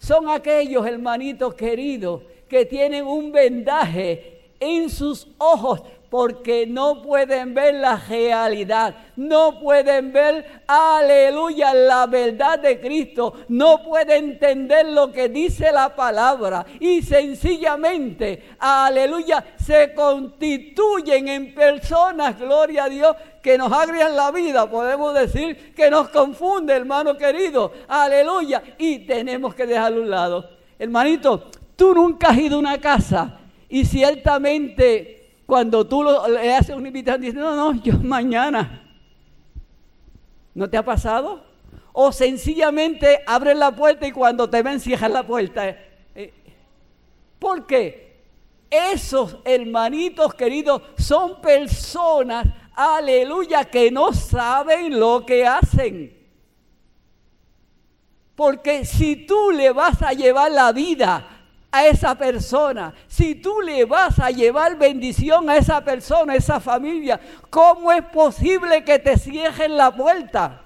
son 0.02 0.28
aquellos 0.28 0.84
hermanitos 0.84 1.54
queridos 1.54 2.22
que 2.48 2.66
tienen 2.66 3.06
un 3.06 3.30
vendaje 3.30 4.50
en 4.58 4.90
sus 4.90 5.28
ojos 5.38 5.80
porque 6.12 6.66
no 6.66 7.00
pueden 7.00 7.54
ver 7.54 7.76
la 7.76 7.96
realidad, 7.96 8.94
no 9.16 9.58
pueden 9.58 10.12
ver, 10.12 10.62
aleluya, 10.66 11.72
la 11.72 12.04
verdad 12.06 12.58
de 12.58 12.78
Cristo, 12.78 13.32
no 13.48 13.82
pueden 13.82 14.32
entender 14.32 14.90
lo 14.90 15.10
que 15.10 15.30
dice 15.30 15.72
la 15.72 15.96
palabra 15.96 16.66
y 16.78 17.00
sencillamente, 17.00 18.56
aleluya, 18.58 19.42
se 19.56 19.94
constituyen 19.94 21.28
en 21.28 21.54
personas, 21.54 22.38
gloria 22.38 22.84
a 22.84 22.88
Dios, 22.90 23.16
que 23.42 23.56
nos 23.56 23.72
agrian 23.72 24.14
la 24.14 24.30
vida, 24.32 24.68
podemos 24.68 25.14
decir 25.14 25.72
que 25.74 25.90
nos 25.90 26.10
confunde, 26.10 26.74
hermano 26.74 27.16
querido, 27.16 27.72
aleluya, 27.88 28.62
y 28.76 29.06
tenemos 29.06 29.54
que 29.54 29.66
dejarlo 29.66 30.00
a 30.00 30.02
un 30.02 30.10
lado. 30.10 30.50
Hermanito, 30.78 31.44
tú 31.74 31.94
nunca 31.94 32.28
has 32.28 32.36
ido 32.36 32.56
a 32.56 32.58
una 32.58 32.78
casa 32.78 33.38
y 33.70 33.86
ciertamente 33.86 35.21
cuando 35.52 35.86
tú 35.86 36.02
le 36.02 36.54
haces 36.54 36.74
una 36.74 36.88
invitación, 36.88 37.20
dices, 37.20 37.34
no, 37.34 37.54
no, 37.54 37.82
yo 37.82 37.98
mañana. 37.98 38.90
¿No 40.54 40.70
te 40.70 40.78
ha 40.78 40.82
pasado? 40.82 41.44
O 41.92 42.10
sencillamente 42.10 43.20
abres 43.26 43.58
la 43.58 43.70
puerta 43.70 44.06
y 44.06 44.12
cuando 44.12 44.48
te 44.48 44.62
ven 44.62 44.80
cierras 44.80 45.10
la 45.10 45.26
puerta. 45.26 45.68
Eh, 45.68 46.32
¿Por 47.38 47.66
qué? 47.66 48.22
Esos 48.70 49.36
hermanitos 49.44 50.32
queridos 50.32 50.80
son 50.96 51.38
personas, 51.42 52.46
aleluya, 52.74 53.66
que 53.66 53.90
no 53.90 54.14
saben 54.14 54.98
lo 54.98 55.26
que 55.26 55.46
hacen. 55.46 56.16
Porque 58.34 58.86
si 58.86 59.26
tú 59.26 59.50
le 59.50 59.70
vas 59.70 60.00
a 60.00 60.14
llevar 60.14 60.50
la 60.50 60.72
vida 60.72 61.41
a 61.72 61.86
esa 61.86 62.14
persona, 62.14 62.92
si 63.08 63.34
tú 63.34 63.62
le 63.62 63.86
vas 63.86 64.18
a 64.18 64.30
llevar 64.30 64.76
bendición 64.76 65.48
a 65.48 65.56
esa 65.56 65.82
persona, 65.82 66.34
a 66.34 66.36
esa 66.36 66.60
familia, 66.60 67.18
¿cómo 67.48 67.90
es 67.90 68.04
posible 68.04 68.84
que 68.84 68.98
te 68.98 69.16
cierren 69.16 69.78
la 69.78 69.90
puerta? 69.90 70.60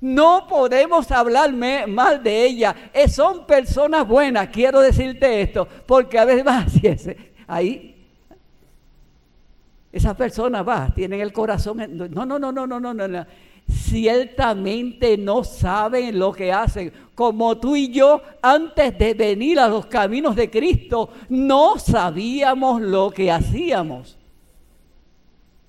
No 0.00 0.48
podemos 0.48 1.10
hablar 1.12 1.52
mal 1.86 2.22
de 2.22 2.44
ella. 2.44 2.90
Eh, 2.92 3.08
son 3.08 3.46
personas 3.46 4.06
buenas, 4.06 4.48
quiero 4.48 4.80
decirte 4.80 5.40
esto, 5.40 5.66
porque 5.86 6.18
a 6.18 6.24
veces 6.24 6.46
va 6.46 6.66
ahí. 7.46 7.92
Esas 9.92 10.16
personas 10.16 10.66
va, 10.66 10.92
tienen 10.92 11.20
el 11.20 11.32
corazón. 11.32 11.78
No, 11.96 12.26
no, 12.26 12.38
no, 12.40 12.50
no, 12.50 12.66
no, 12.66 12.80
no, 12.80 12.92
no 12.92 13.26
ciertamente 13.68 15.16
no 15.16 15.44
saben 15.44 16.18
lo 16.18 16.32
que 16.32 16.52
hacen. 16.52 16.92
Como 17.14 17.58
tú 17.58 17.76
y 17.76 17.90
yo, 17.90 18.20
antes 18.42 18.96
de 18.98 19.14
venir 19.14 19.58
a 19.58 19.68
los 19.68 19.86
caminos 19.86 20.34
de 20.34 20.50
Cristo, 20.50 21.10
no 21.28 21.78
sabíamos 21.78 22.80
lo 22.82 23.10
que 23.10 23.30
hacíamos. 23.30 24.18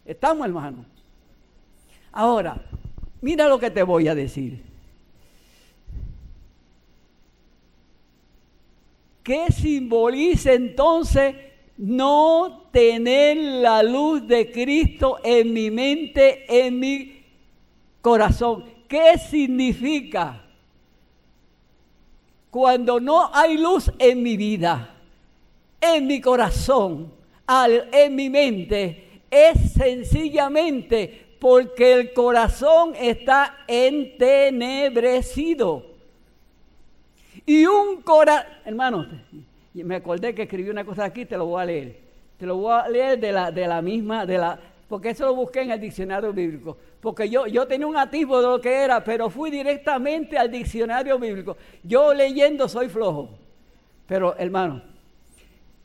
¿Estamos, 0.03 0.45
hermano? 0.45 0.85
Ahora, 2.11 2.61
mira 3.21 3.47
lo 3.47 3.59
que 3.59 3.71
te 3.71 3.83
voy 3.83 4.07
a 4.07 4.15
decir. 4.15 4.63
¿Qué 9.23 9.47
simboliza 9.51 10.53
entonces 10.53 11.35
no 11.77 12.69
tener 12.71 13.37
la 13.37 13.81
luz 13.81 14.27
de 14.27 14.51
Cristo 14.51 15.17
en 15.23 15.51
mi 15.51 15.71
mente, 15.71 16.45
en 16.47 16.79
mi 16.79 17.14
corazón. 18.05 18.63
¿Qué 18.87 19.17
significa? 19.17 20.43
Cuando 22.51 22.99
no 22.99 23.31
hay 23.33 23.57
luz 23.57 23.91
en 23.97 24.21
mi 24.21 24.37
vida, 24.37 24.95
en 25.81 26.05
mi 26.05 26.21
corazón, 26.21 27.11
en 27.47 28.15
mi 28.15 28.29
mente, 28.29 29.21
es 29.31 29.73
sencillamente 29.73 31.37
porque 31.39 31.93
el 31.93 32.13
corazón 32.13 32.93
está 32.95 33.65
entenebrecido. 33.67 35.83
Y 37.43 37.65
un 37.65 38.03
corazón, 38.03 38.51
hermano, 38.65 39.07
me 39.73 39.95
acordé 39.95 40.35
que 40.35 40.43
escribí 40.43 40.69
una 40.69 40.85
cosa 40.85 41.05
aquí, 41.05 41.25
te 41.25 41.37
lo 41.37 41.47
voy 41.47 41.63
a 41.63 41.65
leer. 41.65 42.05
Te 42.37 42.45
lo 42.45 42.57
voy 42.57 42.71
a 42.71 42.87
leer 42.87 43.19
de 43.19 43.31
la, 43.31 43.49
de 43.49 43.65
la 43.65 43.81
misma, 43.81 44.27
de 44.27 44.37
la, 44.37 44.59
porque 44.87 45.09
eso 45.09 45.25
lo 45.25 45.35
busqué 45.35 45.61
en 45.61 45.71
el 45.71 45.79
diccionario 45.79 46.31
bíblico. 46.31 46.77
Porque 47.01 47.29
yo, 47.29 47.47
yo 47.47 47.67
tenía 47.67 47.87
un 47.87 47.97
atisbo 47.97 48.41
de 48.41 48.47
lo 48.47 48.61
que 48.61 48.71
era, 48.71 49.03
pero 49.03 49.29
fui 49.29 49.49
directamente 49.49 50.37
al 50.37 50.51
diccionario 50.51 51.17
bíblico. 51.17 51.57
Yo 51.83 52.13
leyendo 52.13 52.67
soy 52.69 52.89
flojo. 52.89 53.29
Pero, 54.07 54.35
hermano, 54.37 54.83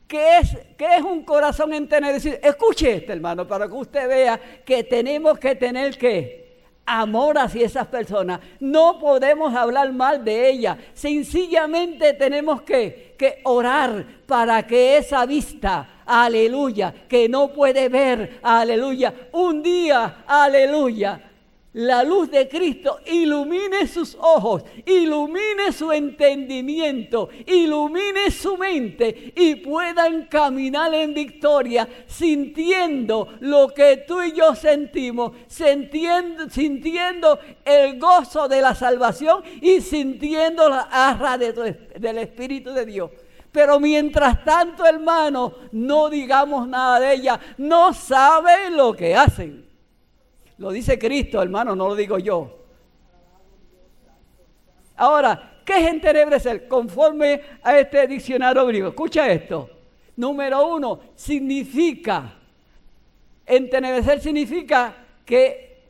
¿qué 0.07 0.37
es, 0.37 0.57
qué 0.77 0.97
es 0.97 1.01
un 1.01 1.23
corazón 1.23 1.73
entenebrecido? 1.73 2.37
Escuche 2.43 2.93
esto, 2.93 3.11
hermano, 3.11 3.47
para 3.47 3.67
que 3.67 3.73
usted 3.73 4.07
vea 4.07 4.39
que 4.63 4.83
tenemos 4.83 5.39
que 5.39 5.55
tener 5.55 5.97
que 5.97 6.40
amor 6.99 7.37
hacia 7.37 7.65
esas 7.65 7.87
personas. 7.87 8.39
No 8.59 8.99
podemos 8.99 9.55
hablar 9.55 9.93
mal 9.93 10.23
de 10.23 10.49
ellas. 10.49 10.77
Sencillamente 10.93 12.13
tenemos 12.13 12.61
que, 12.63 13.15
que 13.17 13.39
orar 13.43 14.05
para 14.25 14.65
que 14.67 14.97
esa 14.97 15.25
vista, 15.25 16.03
aleluya, 16.05 16.93
que 17.07 17.29
no 17.29 17.53
puede 17.53 17.87
ver, 17.87 18.39
aleluya, 18.43 19.13
un 19.31 19.63
día, 19.63 20.23
aleluya, 20.27 21.30
la 21.73 22.03
luz 22.03 22.29
de 22.29 22.49
Cristo 22.49 22.99
ilumine 23.05 23.87
sus 23.87 24.15
ojos, 24.19 24.63
ilumine 24.85 25.71
su 25.71 25.91
entendimiento, 25.91 27.29
ilumine 27.45 28.29
su 28.29 28.57
mente 28.57 29.31
y 29.35 29.55
puedan 29.55 30.25
caminar 30.25 30.93
en 30.93 31.13
victoria 31.13 31.87
sintiendo 32.07 33.29
lo 33.39 33.69
que 33.69 34.03
tú 34.05 34.21
y 34.21 34.33
yo 34.33 34.53
sentimos, 34.53 35.31
sintiendo, 35.47 37.39
el 37.63 37.97
gozo 37.99 38.49
de 38.49 38.61
la 38.61 38.75
salvación 38.75 39.41
y 39.61 39.79
sintiendo 39.79 40.67
la 40.67 40.81
arra 40.91 41.37
del 41.37 42.17
Espíritu 42.17 42.73
de 42.73 42.85
Dios. 42.85 43.11
Pero 43.49 43.79
mientras 43.79 44.43
tanto, 44.43 44.85
hermano, 44.85 45.53
no 45.71 46.09
digamos 46.09 46.67
nada 46.67 46.99
de 46.99 47.13
ella, 47.13 47.39
no 47.57 47.93
saben 47.93 48.75
lo 48.75 48.93
que 48.93 49.15
hacen. 49.15 49.70
Lo 50.61 50.69
dice 50.69 50.99
Cristo, 50.99 51.41
hermano, 51.41 51.75
no 51.75 51.87
lo 51.87 51.95
digo 51.95 52.19
yo. 52.19 52.55
Ahora, 54.95 55.57
¿qué 55.65 55.77
es 55.79 55.87
entenebrecer? 55.87 56.67
Conforme 56.67 57.41
a 57.63 57.79
este 57.79 58.05
diccionario 58.05 58.67
griego. 58.67 58.89
Escucha 58.89 59.27
esto. 59.31 59.71
Número 60.17 60.67
uno, 60.67 60.99
significa, 61.15 62.35
entenebrecer 63.43 64.21
significa 64.21 64.95
que 65.25 65.81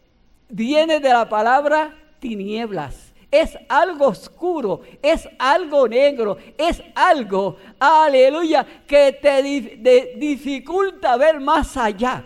viene 0.47 1.01
de 1.01 1.09
la 1.09 1.27
palabra 1.27 1.93
tinieblas. 2.19 3.11
Es 3.29 3.57
algo 3.67 4.07
oscuro, 4.07 4.83
es 5.01 5.27
algo 5.37 5.85
negro, 5.85 6.37
es 6.57 6.81
algo, 6.95 7.57
aleluya, 7.77 8.65
que 8.87 9.19
te 9.21 9.43
dificulta 10.15 11.17
ver 11.17 11.41
más 11.41 11.75
allá 11.75 12.23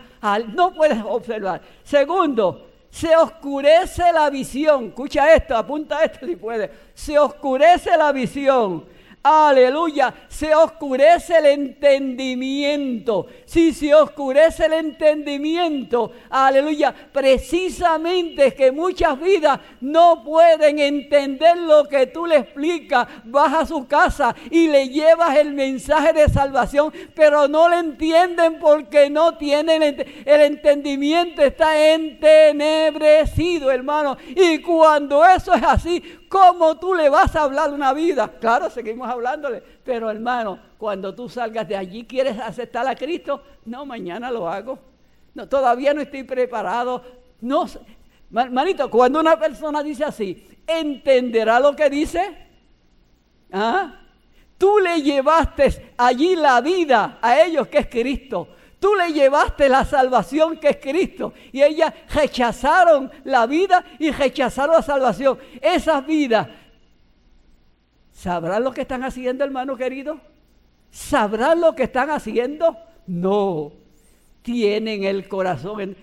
no 0.54 0.74
puedes 0.74 1.02
observar. 1.04 1.62
Segundo, 1.84 2.68
se 2.90 3.16
oscurece 3.16 4.04
la 4.14 4.30
visión. 4.30 4.86
Escucha 4.86 5.34
esto, 5.34 5.56
apunta 5.56 6.04
esto 6.04 6.26
si 6.26 6.36
puedes. 6.36 6.70
Se 6.94 7.20
oscurece 7.20 7.98
la 7.98 8.12
visión 8.12 8.86
aleluya, 9.26 10.14
se 10.28 10.54
oscurece 10.54 11.40
el 11.40 11.48
entendimiento. 11.48 13.26
Si 13.46 13.74
se 13.74 13.92
oscurece 13.96 14.68
el 14.68 14.74
entendimiento, 14.74 16.12
aleluya, 16.30 16.94
precisamente 17.12 18.48
es 18.48 18.54
que 18.54 18.72
muchas 18.72 19.20
vidas 19.20 19.60
no 19.82 20.24
pueden 20.24 20.78
entender 20.78 21.58
lo 21.58 21.86
que 21.86 22.06
tú 22.06 22.28
le 22.28 22.38
explicas. 22.38 23.08
Vas 23.24 23.52
a 23.54 23.66
su 23.66 23.88
casa 23.88 24.36
y 24.52 24.68
le 24.68 24.90
llevas 24.90 25.36
el 25.38 25.54
mensaje 25.54 26.14
de 26.14 26.30
salvación, 26.30 26.94
pero 27.16 27.48
no 27.48 27.68
le 27.68 27.78
entienden 27.80 28.60
porque 28.60 29.10
no 29.10 29.40
tienen 29.40 29.82
el 29.82 30.42
entendimiento, 30.42 31.42
está 31.42 31.94
entenebrecido, 31.94 33.72
hermano. 33.72 34.18
Y 34.36 34.60
cuando 34.60 35.26
eso 35.26 35.52
es 35.56 35.64
así, 35.64 36.04
¿Cómo 36.30 36.78
tú 36.78 36.94
le 36.94 37.10
vas 37.10 37.36
a 37.36 37.44
hablar 37.44 37.72
una 37.74 37.94
vida? 37.94 38.28
Claro, 38.40 38.70
seguimos 38.70 39.10
hablándole. 39.10 39.62
Pero 39.84 40.10
hermano, 40.10 40.60
cuando 40.78 41.14
tú 41.14 41.30
salgas 41.30 41.68
de 41.68 41.76
allí, 41.76 42.06
¿quieres 42.06 42.40
aceptar 42.40 42.88
a 42.88 42.96
Cristo? 42.96 43.42
No, 43.66 43.86
mañana 43.86 44.32
lo 44.32 44.48
hago. 44.48 44.80
Todavía 45.50 45.94
no 45.94 46.02
estoy 46.02 46.24
preparado. 46.24 47.04
No, 47.42 47.66
manito, 48.30 48.90
cuando 48.90 49.20
una 49.20 49.38
persona 49.38 49.84
dice 49.84 50.06
así, 50.06 50.48
¿entenderá 50.66 51.60
lo 51.60 51.76
que 51.76 51.90
dice? 51.90 52.48
¿Ah? 53.52 54.02
Tú 54.58 54.80
le 54.80 55.02
llevaste 55.02 55.94
allí 55.98 56.36
la 56.36 56.62
vida 56.62 57.20
a 57.22 57.42
ellos 57.42 57.68
que 57.68 57.80
es 57.80 57.88
Cristo. 57.88 58.55
Tú 58.80 58.94
le 58.96 59.14
llevaste 59.14 59.70
la 59.70 59.86
salvación 59.86 60.58
que 60.58 60.70
es 60.70 60.78
Cristo. 60.78 61.34
Y 61.52 61.62
ellas 61.62 61.94
rechazaron 62.14 63.12
la 63.24 63.46
vida 63.46 63.84
y 64.00 64.12
rechazaron 64.12 64.76
la 64.76 64.82
salvación. 64.82 65.40
Esas 65.62 66.06
vidas, 66.06 66.48
¿sabrán 68.12 68.64
lo 68.64 68.72
que 68.72 68.82
están 68.82 69.04
haciendo, 69.04 69.44
hermano 69.44 69.76
querido? 69.76 70.20
¿Sabrán 70.92 71.62
lo 71.62 71.76
que 71.76 71.84
están 71.84 72.10
haciendo? 72.10 72.78
No. 73.08 73.72
Tienen 74.42 75.04
el 75.04 75.28
corazón 75.28 75.96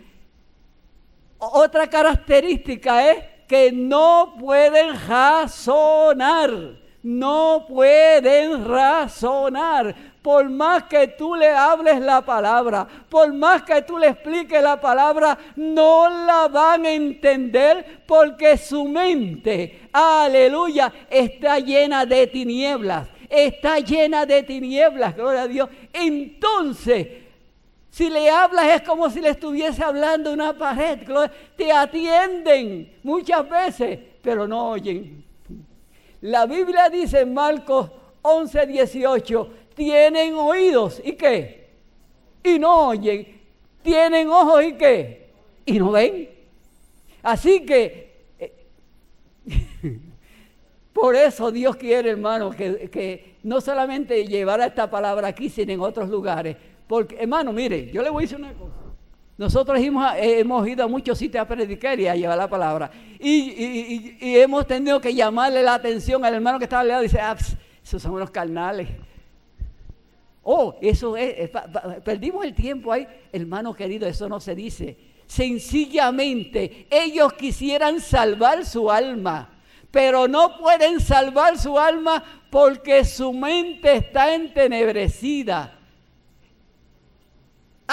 Otra 1.38 1.88
característica 1.88 3.10
es 3.10 3.24
que 3.46 3.70
no 3.70 4.34
pueden 4.38 4.94
razonar. 5.06 6.81
No 7.02 7.66
pueden 7.68 8.64
razonar 8.64 9.94
por 10.22 10.48
más 10.48 10.84
que 10.84 11.08
tú 11.08 11.34
le 11.34 11.48
hables 11.48 12.00
la 12.00 12.22
palabra, 12.22 12.86
por 13.08 13.32
más 13.32 13.62
que 13.62 13.82
tú 13.82 13.98
le 13.98 14.08
expliques 14.08 14.62
la 14.62 14.80
palabra, 14.80 15.36
no 15.56 16.08
la 16.08 16.46
van 16.46 16.86
a 16.86 16.92
entender 16.92 18.02
porque 18.06 18.56
su 18.56 18.84
mente, 18.84 19.88
aleluya, 19.92 20.92
está 21.10 21.58
llena 21.58 22.06
de 22.06 22.28
tinieblas, 22.28 23.08
está 23.28 23.80
llena 23.80 24.24
de 24.24 24.44
tinieblas, 24.44 25.16
gloria 25.16 25.42
a 25.42 25.48
Dios. 25.48 25.68
Entonces, 25.92 27.08
si 27.90 28.08
le 28.08 28.30
hablas 28.30 28.66
es 28.76 28.82
como 28.82 29.10
si 29.10 29.20
le 29.20 29.30
estuviese 29.30 29.82
hablando 29.82 30.32
una 30.32 30.56
pared, 30.56 31.00
te 31.56 31.72
atienden 31.72 33.00
muchas 33.02 33.48
veces, 33.48 33.98
pero 34.22 34.46
no 34.46 34.70
oyen. 34.70 35.31
La 36.22 36.46
Biblia 36.46 36.88
dice 36.88 37.20
en 37.20 37.34
Marcos 37.34 37.90
11, 38.22 38.66
18, 38.66 39.50
tienen 39.74 40.34
oídos 40.34 41.02
y 41.04 41.12
qué? 41.12 41.68
Y 42.44 42.58
no 42.58 42.88
oyen. 42.88 43.40
Tienen 43.82 44.28
ojos 44.28 44.64
y 44.64 44.72
qué? 44.74 45.30
Y 45.66 45.78
no 45.78 45.90
ven. 45.90 46.30
Así 47.22 47.66
que, 47.66 48.24
eh, 48.38 48.52
por 50.92 51.16
eso 51.16 51.50
Dios 51.50 51.74
quiere, 51.74 52.10
hermano, 52.10 52.50
que, 52.50 53.34
no 53.42 53.60
solamente 53.60 54.24
llevara 54.24 54.66
esta 54.66 54.88
palabra 54.88 55.26
aquí, 55.28 55.48
sino 55.48 55.72
en 55.72 55.80
otros 55.80 56.08
lugares. 56.08 56.56
Porque, 56.86 57.16
hermano, 57.16 57.52
mire, 57.52 57.90
yo 57.90 58.00
le 58.02 58.10
voy 58.10 58.22
a 58.22 58.24
decir 58.24 58.38
una 58.38 58.52
cosa. 58.52 58.81
Nosotros 59.42 59.76
hemos, 59.80 60.06
hemos 60.18 60.68
ido 60.68 60.84
a 60.84 60.86
muchos 60.86 61.18
sitios 61.18 61.42
a 61.42 61.48
predicar 61.48 61.98
y 61.98 62.06
a 62.06 62.14
llevar 62.14 62.38
la 62.38 62.48
palabra. 62.48 62.92
Y, 63.18 64.14
hemos 64.38 64.64
tenido 64.68 65.00
que 65.00 65.12
llamarle 65.12 65.64
la 65.64 65.74
atención 65.74 66.24
al 66.24 66.34
hermano 66.34 66.60
que 66.60 66.64
estaba 66.66 66.82
al 66.82 66.88
lado 66.88 67.02
y 67.02 67.06
dice, 67.06 67.18
ah, 67.18 67.36
esos 67.82 68.00
son 68.00 68.12
unos 68.12 68.30
carnales. 68.30 68.88
Oh, 70.44 70.76
eso 70.80 71.16
es, 71.16 71.50
perdimos 72.04 72.44
el 72.44 72.54
tiempo 72.54 72.92
ahí. 72.92 73.04
Hermano 73.32 73.74
querido, 73.74 74.06
eso 74.06 74.28
no 74.28 74.38
se 74.38 74.54
dice. 74.54 74.96
Sencillamente, 75.26 76.86
ellos 76.88 77.32
quisieran 77.32 78.00
salvar 78.00 78.64
su 78.64 78.92
alma, 78.92 79.58
pero 79.90 80.28
no 80.28 80.56
pueden 80.56 81.00
salvar 81.00 81.58
su 81.58 81.76
alma 81.80 82.22
porque 82.48 83.04
su 83.04 83.32
mente 83.32 83.96
está 83.96 84.36
entenebrecida. 84.36 85.80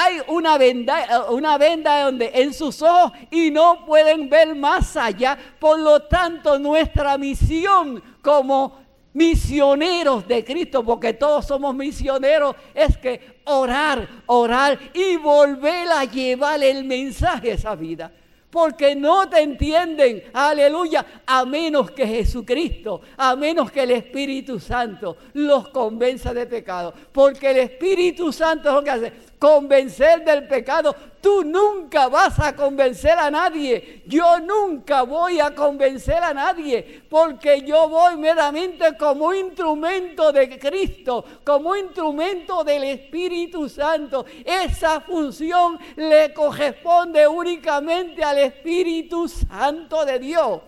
Hay 0.01 0.21
una 0.27 0.57
venda, 0.57 1.25
una 1.29 1.57
venda 1.57 2.05
donde 2.05 2.31
en 2.33 2.53
sus 2.53 2.81
ojos 2.81 3.11
y 3.29 3.51
no 3.51 3.85
pueden 3.85 4.29
ver 4.29 4.55
más 4.55 4.95
allá. 4.95 5.37
Por 5.59 5.77
lo 5.77 6.03
tanto, 6.03 6.57
nuestra 6.57 7.17
misión 7.17 8.01
como 8.21 8.79
misioneros 9.11 10.25
de 10.25 10.45
Cristo, 10.45 10.85
porque 10.85 11.11
todos 11.11 11.45
somos 11.45 11.75
misioneros, 11.75 12.55
es 12.73 12.97
que 12.97 13.41
orar, 13.43 14.07
orar 14.27 14.79
y 14.93 15.17
volver 15.17 15.89
a 15.89 16.05
llevar 16.05 16.63
el 16.63 16.85
mensaje 16.85 17.51
a 17.51 17.55
esa 17.55 17.75
vida 17.75 18.09
porque 18.49 18.95
no 18.95 19.29
te 19.29 19.41
entienden, 19.41 20.23
aleluya, 20.33 21.05
a 21.25 21.45
menos 21.45 21.91
que 21.91 22.07
Jesucristo, 22.07 23.01
a 23.17 23.35
menos 23.35 23.71
que 23.71 23.83
el 23.83 23.91
Espíritu 23.91 24.59
Santo 24.59 25.17
los 25.33 25.69
convenza 25.69 26.33
de 26.33 26.47
pecado, 26.47 26.93
porque 27.11 27.51
el 27.51 27.57
Espíritu 27.57 28.33
Santo 28.33 28.69
es 28.69 28.75
lo 28.75 28.83
que 28.83 28.89
hace, 28.89 29.13
convencer 29.39 30.23
del 30.23 30.47
pecado. 30.47 30.93
Tú 31.21 31.43
nunca 31.43 32.07
vas 32.07 32.39
a 32.39 32.55
convencer 32.55 33.17
a 33.17 33.31
nadie. 33.31 34.03
Yo 34.05 34.39
nunca 34.39 35.03
voy 35.03 35.39
a 35.39 35.55
convencer 35.55 36.21
a 36.21 36.33
nadie. 36.33 37.01
Porque 37.09 37.61
yo 37.61 37.89
voy 37.89 38.17
meramente 38.17 38.95
como 38.97 39.33
instrumento 39.33 40.31
de 40.31 40.59
Cristo, 40.59 41.25
como 41.43 41.75
instrumento 41.75 42.63
del 42.63 42.83
Espíritu 42.83 43.67
Santo. 43.67 44.25
Esa 44.45 45.01
función 45.01 45.79
le 45.95 46.33
corresponde 46.33 47.27
únicamente 47.27 48.23
al 48.23 48.37
Espíritu 48.39 49.27
Santo 49.27 50.05
de 50.05 50.19
Dios. 50.19 50.61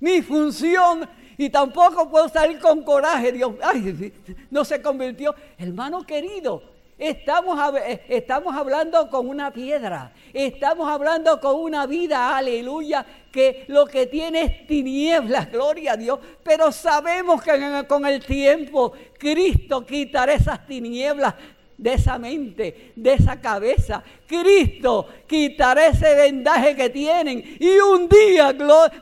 Mi 0.00 0.22
función 0.22 1.06
y 1.40 1.48
tampoco 1.48 2.06
puedo 2.10 2.28
salir 2.28 2.58
con 2.58 2.82
coraje. 2.82 3.32
Dios, 3.32 3.54
ay, 3.62 4.12
no 4.50 4.62
se 4.62 4.82
convirtió. 4.82 5.34
Hermano 5.56 6.04
querido, 6.04 6.62
Estamos, 6.98 7.58
eh, 7.78 8.04
estamos, 8.10 8.54
hablando 8.54 9.08
con 9.08 9.26
una 9.26 9.50
piedra, 9.50 10.12
estamos 10.34 10.86
hablando 10.86 11.40
con 11.40 11.54
una 11.58 11.86
vida, 11.86 12.36
aleluya, 12.36 13.06
que 13.32 13.64
lo 13.68 13.86
que 13.86 14.06
tiene 14.06 14.42
es 14.42 14.66
tinieblas, 14.66 15.50
gloria 15.50 15.92
a 15.92 15.96
Dios, 15.96 16.20
pero 16.42 16.70
sabemos 16.70 17.42
que 17.42 17.86
con 17.88 18.04
el 18.04 18.22
tiempo 18.22 18.92
Cristo 19.18 19.86
quitará 19.86 20.34
esas 20.34 20.66
tinieblas 20.66 21.36
de 21.80 21.94
esa 21.94 22.18
mente, 22.18 22.92
de 22.94 23.14
esa 23.14 23.40
cabeza. 23.40 24.02
Cristo 24.26 25.06
quitará 25.26 25.86
ese 25.86 26.14
vendaje 26.14 26.76
que 26.76 26.90
tienen 26.90 27.56
y 27.58 27.78
un 27.78 28.06
día 28.06 28.54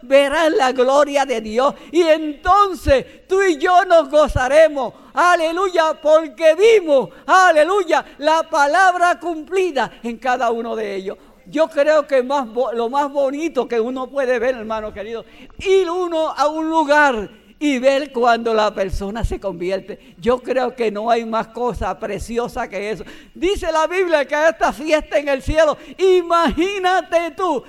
verán 0.03 0.57
la 0.57 0.71
gloria 0.73 1.27
de 1.27 1.41
Dios. 1.41 1.75
Y 1.91 2.03
entonces 2.03 3.27
tú 3.27 3.43
y 3.43 3.59
yo 3.59 3.85
nos 3.85 4.09
gozaremos. 4.09 4.95
Aleluya, 5.13 5.99
porque 6.01 6.55
vimos, 6.55 7.09
aleluya, 7.27 8.05
la 8.19 8.45
palabra 8.45 9.19
cumplida 9.19 9.99
en 10.05 10.17
cada 10.19 10.53
uno 10.53 10.77
de 10.77 10.95
ellos. 10.95 11.19
Yo 11.47 11.67
creo 11.67 12.07
que 12.07 12.23
más, 12.23 12.47
lo 12.75 12.89
más 12.89 13.11
bonito 13.11 13.67
que 13.67 13.81
uno 13.81 14.07
puede 14.09 14.39
ver, 14.39 14.55
hermano 14.55 14.93
querido, 14.93 15.25
ir 15.59 15.91
uno 15.91 16.29
a 16.29 16.47
un 16.47 16.69
lugar 16.69 17.29
y 17.61 17.79
ver 17.79 18.13
cuando 18.13 18.55
la 18.55 18.73
persona 18.73 19.25
se 19.25 19.41
convierte. 19.41 20.15
Yo 20.19 20.41
creo 20.41 20.75
que 20.75 20.91
no 20.91 21.11
hay 21.11 21.25
más 21.25 21.49
cosa 21.49 21.99
preciosa 21.99 22.69
que 22.69 22.91
eso. 22.91 23.05
Dice 23.35 23.73
la 23.73 23.87
Biblia 23.87 24.25
que 24.25 24.35
hay 24.35 24.51
esta 24.51 24.73
fiesta 24.73 25.19
en 25.19 25.29
el 25.29 25.43
cielo. 25.43 25.77
Imagínate 25.99 27.33
tú. 27.33 27.65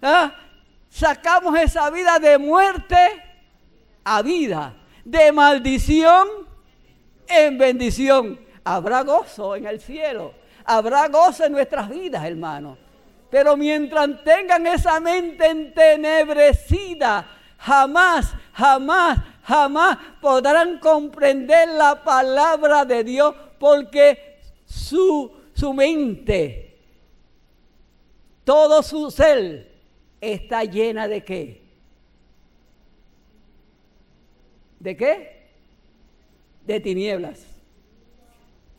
¿ah? 0.00 0.32
Sacamos 0.88 1.58
esa 1.58 1.90
vida 1.90 2.18
de 2.18 2.38
muerte 2.38 2.96
a 4.04 4.22
vida, 4.22 4.74
de 5.04 5.32
maldición 5.32 6.28
en 7.26 7.58
bendición. 7.58 8.38
Habrá 8.62 9.02
gozo 9.02 9.56
en 9.56 9.66
el 9.66 9.80
cielo. 9.80 10.34
Habrá 10.64 11.08
gozo 11.08 11.44
en 11.44 11.52
nuestras 11.52 11.88
vidas, 11.88 12.24
hermanos. 12.24 12.78
Pero 13.28 13.56
mientras 13.56 14.22
tengan 14.22 14.66
esa 14.66 15.00
mente 15.00 15.46
entenebrecida, 15.46 17.26
jamás, 17.56 18.34
jamás 18.52 19.18
jamás 19.42 19.98
podrán 20.20 20.78
comprender 20.78 21.68
la 21.68 22.02
palabra 22.02 22.84
de 22.84 23.04
Dios 23.04 23.34
porque 23.58 24.40
su, 24.64 25.32
su 25.54 25.72
mente, 25.74 26.76
todo 28.44 28.82
su 28.82 29.10
ser 29.10 29.70
está 30.20 30.64
llena 30.64 31.08
de 31.08 31.24
qué? 31.24 31.62
¿De 34.80 34.96
qué? 34.96 35.42
De 36.66 36.80
tinieblas. 36.80 37.46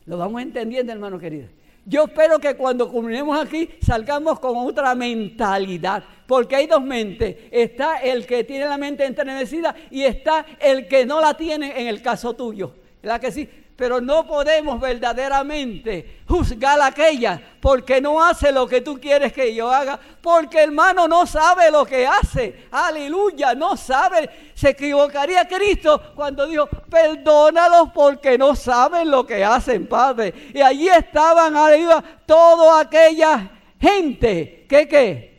Lo 0.06 0.18
vamos 0.18 0.42
entendiendo, 0.42 0.92
hermano 0.92 1.18
querido. 1.18 1.48
Yo 1.86 2.04
espero 2.04 2.38
que 2.38 2.56
cuando 2.56 2.90
culminemos 2.90 3.38
aquí 3.38 3.68
salgamos 3.82 4.40
con 4.40 4.56
otra 4.56 4.94
mentalidad, 4.94 6.02
porque 6.26 6.56
hay 6.56 6.66
dos 6.66 6.82
mentes. 6.82 7.36
Está 7.50 7.98
el 7.98 8.26
que 8.26 8.44
tiene 8.44 8.66
la 8.66 8.78
mente 8.78 9.04
entrenecida 9.04 9.74
y 9.90 10.02
está 10.02 10.46
el 10.60 10.88
que 10.88 11.04
no 11.04 11.20
la 11.20 11.34
tiene 11.34 11.80
en 11.80 11.88
el 11.88 12.00
caso 12.00 12.34
tuyo. 12.34 12.74
¿Verdad 13.02 13.20
que 13.20 13.32
sí? 13.32 13.48
Pero 13.76 14.00
no 14.00 14.26
podemos 14.26 14.80
verdaderamente 14.80 16.22
juzgar 16.28 16.80
a 16.80 16.86
aquella 16.86 17.40
porque 17.60 18.00
no 18.00 18.22
hace 18.22 18.52
lo 18.52 18.66
que 18.66 18.80
tú 18.80 19.00
quieres 19.00 19.32
que 19.32 19.54
yo 19.54 19.70
haga, 19.70 19.98
porque 20.20 20.62
hermano 20.62 21.08
no 21.08 21.26
sabe 21.26 21.70
lo 21.70 21.84
que 21.84 22.06
hace, 22.06 22.66
aleluya, 22.70 23.54
no 23.54 23.76
sabe, 23.76 24.52
se 24.54 24.70
equivocaría 24.70 25.48
Cristo 25.48 26.00
cuando 26.14 26.46
dijo, 26.46 26.68
perdónalos 26.88 27.90
porque 27.92 28.38
no 28.38 28.54
saben 28.54 29.10
lo 29.10 29.26
que 29.26 29.44
hacen, 29.44 29.88
Padre. 29.88 30.32
Y 30.54 30.60
allí 30.60 30.88
estaban, 30.88 31.56
aleluya, 31.56 32.02
toda 32.26 32.80
aquella 32.80 33.50
gente 33.80 34.66
que, 34.68 34.88
¿qué? 34.88 35.34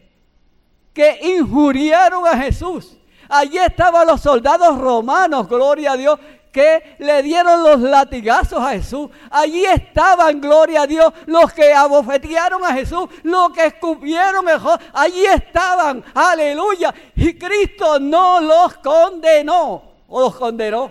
que 0.95 1.19
injuriaron 1.21 2.25
a 2.25 2.37
Jesús. 2.37 2.97
Allí 3.27 3.57
estaban 3.57 4.07
los 4.07 4.21
soldados 4.21 4.77
romanos, 4.77 5.47
gloria 5.47 5.91
a 5.91 5.97
Dios, 5.97 6.19
que 6.55 6.95
le 6.99 7.21
dieron 7.21 7.63
los 7.63 7.81
latigazos 7.81 8.63
a 8.63 8.69
Jesús. 8.69 9.09
Allí 9.29 9.65
estaban, 9.65 10.39
gloria 10.39 10.83
a 10.83 10.87
Dios, 10.87 11.11
los 11.25 11.51
que 11.51 11.73
abofetearon 11.73 12.63
a 12.63 12.73
Jesús, 12.73 13.09
los 13.23 13.51
que 13.51 13.65
escupieron 13.65 14.45
mejor. 14.45 14.79
Allí 14.93 15.25
estaban, 15.25 16.01
aleluya. 16.13 16.95
Y 17.13 17.33
Cristo 17.37 17.99
no 17.99 18.39
los 18.39 18.75
condenó, 18.77 19.83
o 20.07 20.21
los 20.21 20.33
condenó. 20.37 20.89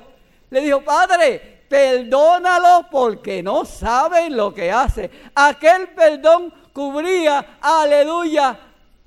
Le 0.51 0.61
dijo, 0.61 0.83
Padre, 0.83 1.63
perdónalos 1.67 2.85
porque 2.91 3.43
no 3.43 3.65
saben 3.65 4.37
lo 4.37 4.53
que 4.53 4.71
hace. 4.71 5.11
Aquel 5.35 5.89
perdón 5.95 6.53
cubría, 6.75 7.57
aleluya, 7.63 8.55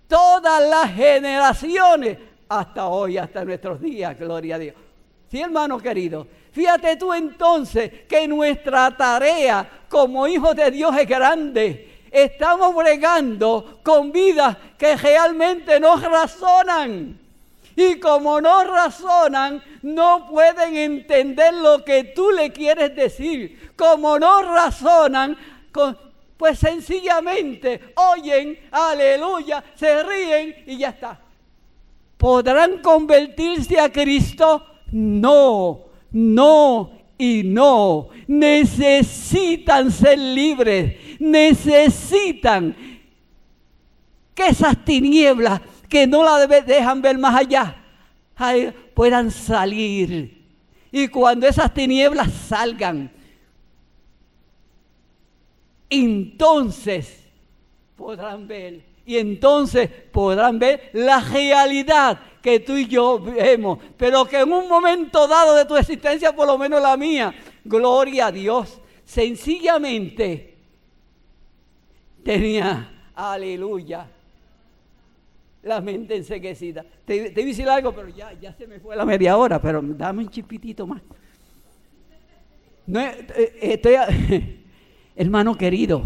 todas 0.08 0.68
las 0.68 0.92
generaciones 0.92 2.18
hasta 2.50 2.88
hoy, 2.88 3.20
hasta 3.20 3.46
nuestros 3.46 3.80
días, 3.80 4.18
gloria 4.18 4.56
a 4.56 4.58
Dios. 4.58 4.76
Sí, 5.30 5.42
hermano 5.42 5.78
querido, 5.78 6.26
Fíjate 6.58 6.96
tú 6.96 7.14
entonces 7.14 7.92
que 8.10 8.28
nuestra 8.28 8.90
tarea 8.98 9.84
como 9.88 10.28
hijos 10.28 10.56
de 10.56 10.72
Dios 10.72 10.98
es 10.98 11.08
grande. 11.08 12.00
Estamos 12.10 12.74
bregando 12.74 13.80
con 13.84 14.12
vidas 14.12 14.58
que 14.76 14.98
realmente 14.98 15.80
no 15.80 15.98
razonan. 15.98 17.16
Y 17.76 18.00
como 18.00 18.42
no 18.42 18.64
razonan, 18.64 19.62
no 19.84 20.28
pueden 20.32 20.76
entender 20.76 21.54
lo 21.54 21.86
que 21.86 22.06
tú 22.06 22.32
le 22.32 22.52
quieres 22.52 22.96
decir. 22.96 23.74
Como 23.76 24.18
no 24.18 24.42
razonan, 24.42 25.38
pues 26.38 26.58
sencillamente 26.58 27.94
oyen, 27.98 28.58
aleluya, 28.72 29.64
se 29.76 30.02
ríen 30.02 30.56
y 30.66 30.80
ya 30.80 30.90
está. 30.90 31.20
¿Podrán 32.18 32.80
convertirse 32.80 33.80
a 33.80 33.92
Cristo? 33.92 34.66
No 34.92 35.87
no 36.18 36.92
y 37.18 37.44
no. 37.44 38.10
Necesitan 38.28 39.92
ser 39.92 40.18
libres. 40.18 41.20
Necesitan 41.20 42.76
que 44.34 44.48
esas 44.48 44.84
tinieblas 44.84 45.62
que 45.88 46.08
no 46.08 46.24
la 46.24 46.48
dejan 46.48 47.02
ver 47.02 47.18
más 47.18 47.36
allá 47.36 47.84
puedan 48.94 49.30
salir. 49.30 50.46
Y 50.92 51.08
cuando 51.08 51.48
esas 51.48 51.74
tinieblas 51.74 52.32
salgan, 52.32 53.12
entonces 55.90 57.26
podrán 57.96 58.48
ver. 58.48 58.86
Y 59.06 59.18
entonces 59.18 59.90
podrán 60.12 60.60
ver 60.60 60.90
la 60.94 61.20
realidad 61.20 62.20
que 62.48 62.62
tú 62.62 62.78
y 62.78 62.88
yo 62.88 63.20
vemos, 63.20 63.78
pero 63.98 64.24
que 64.24 64.40
en 64.40 64.54
un 64.54 64.70
momento 64.70 65.28
dado 65.28 65.54
de 65.54 65.66
tu 65.66 65.76
existencia, 65.76 66.34
por 66.34 66.48
lo 66.48 66.58
menos 66.58 66.82
la 66.82 66.96
mía, 66.96 67.36
gloria 67.66 68.28
a 68.28 68.32
Dios, 68.32 68.80
sencillamente 69.04 70.56
tenía, 72.24 73.12
aleluya, 73.14 74.08
la 75.62 75.82
mente 75.82 76.16
enseguecida. 76.16 76.86
Te, 77.04 77.32
te 77.32 77.70
a 77.70 77.76
algo, 77.76 77.92
pero 77.92 78.08
ya, 78.08 78.32
ya 78.40 78.54
se 78.54 78.66
me 78.66 78.80
fue 78.80 78.96
la 78.96 79.04
media 79.04 79.36
hora, 79.36 79.62
pero 79.62 79.82
dame 79.82 80.24
un 80.24 80.30
chipitito 80.30 80.88
más. 80.88 81.02
No, 82.86 83.02
eh, 83.02 83.58
estoy, 83.62 83.96
hermano 85.18 85.54
querido, 85.58 86.02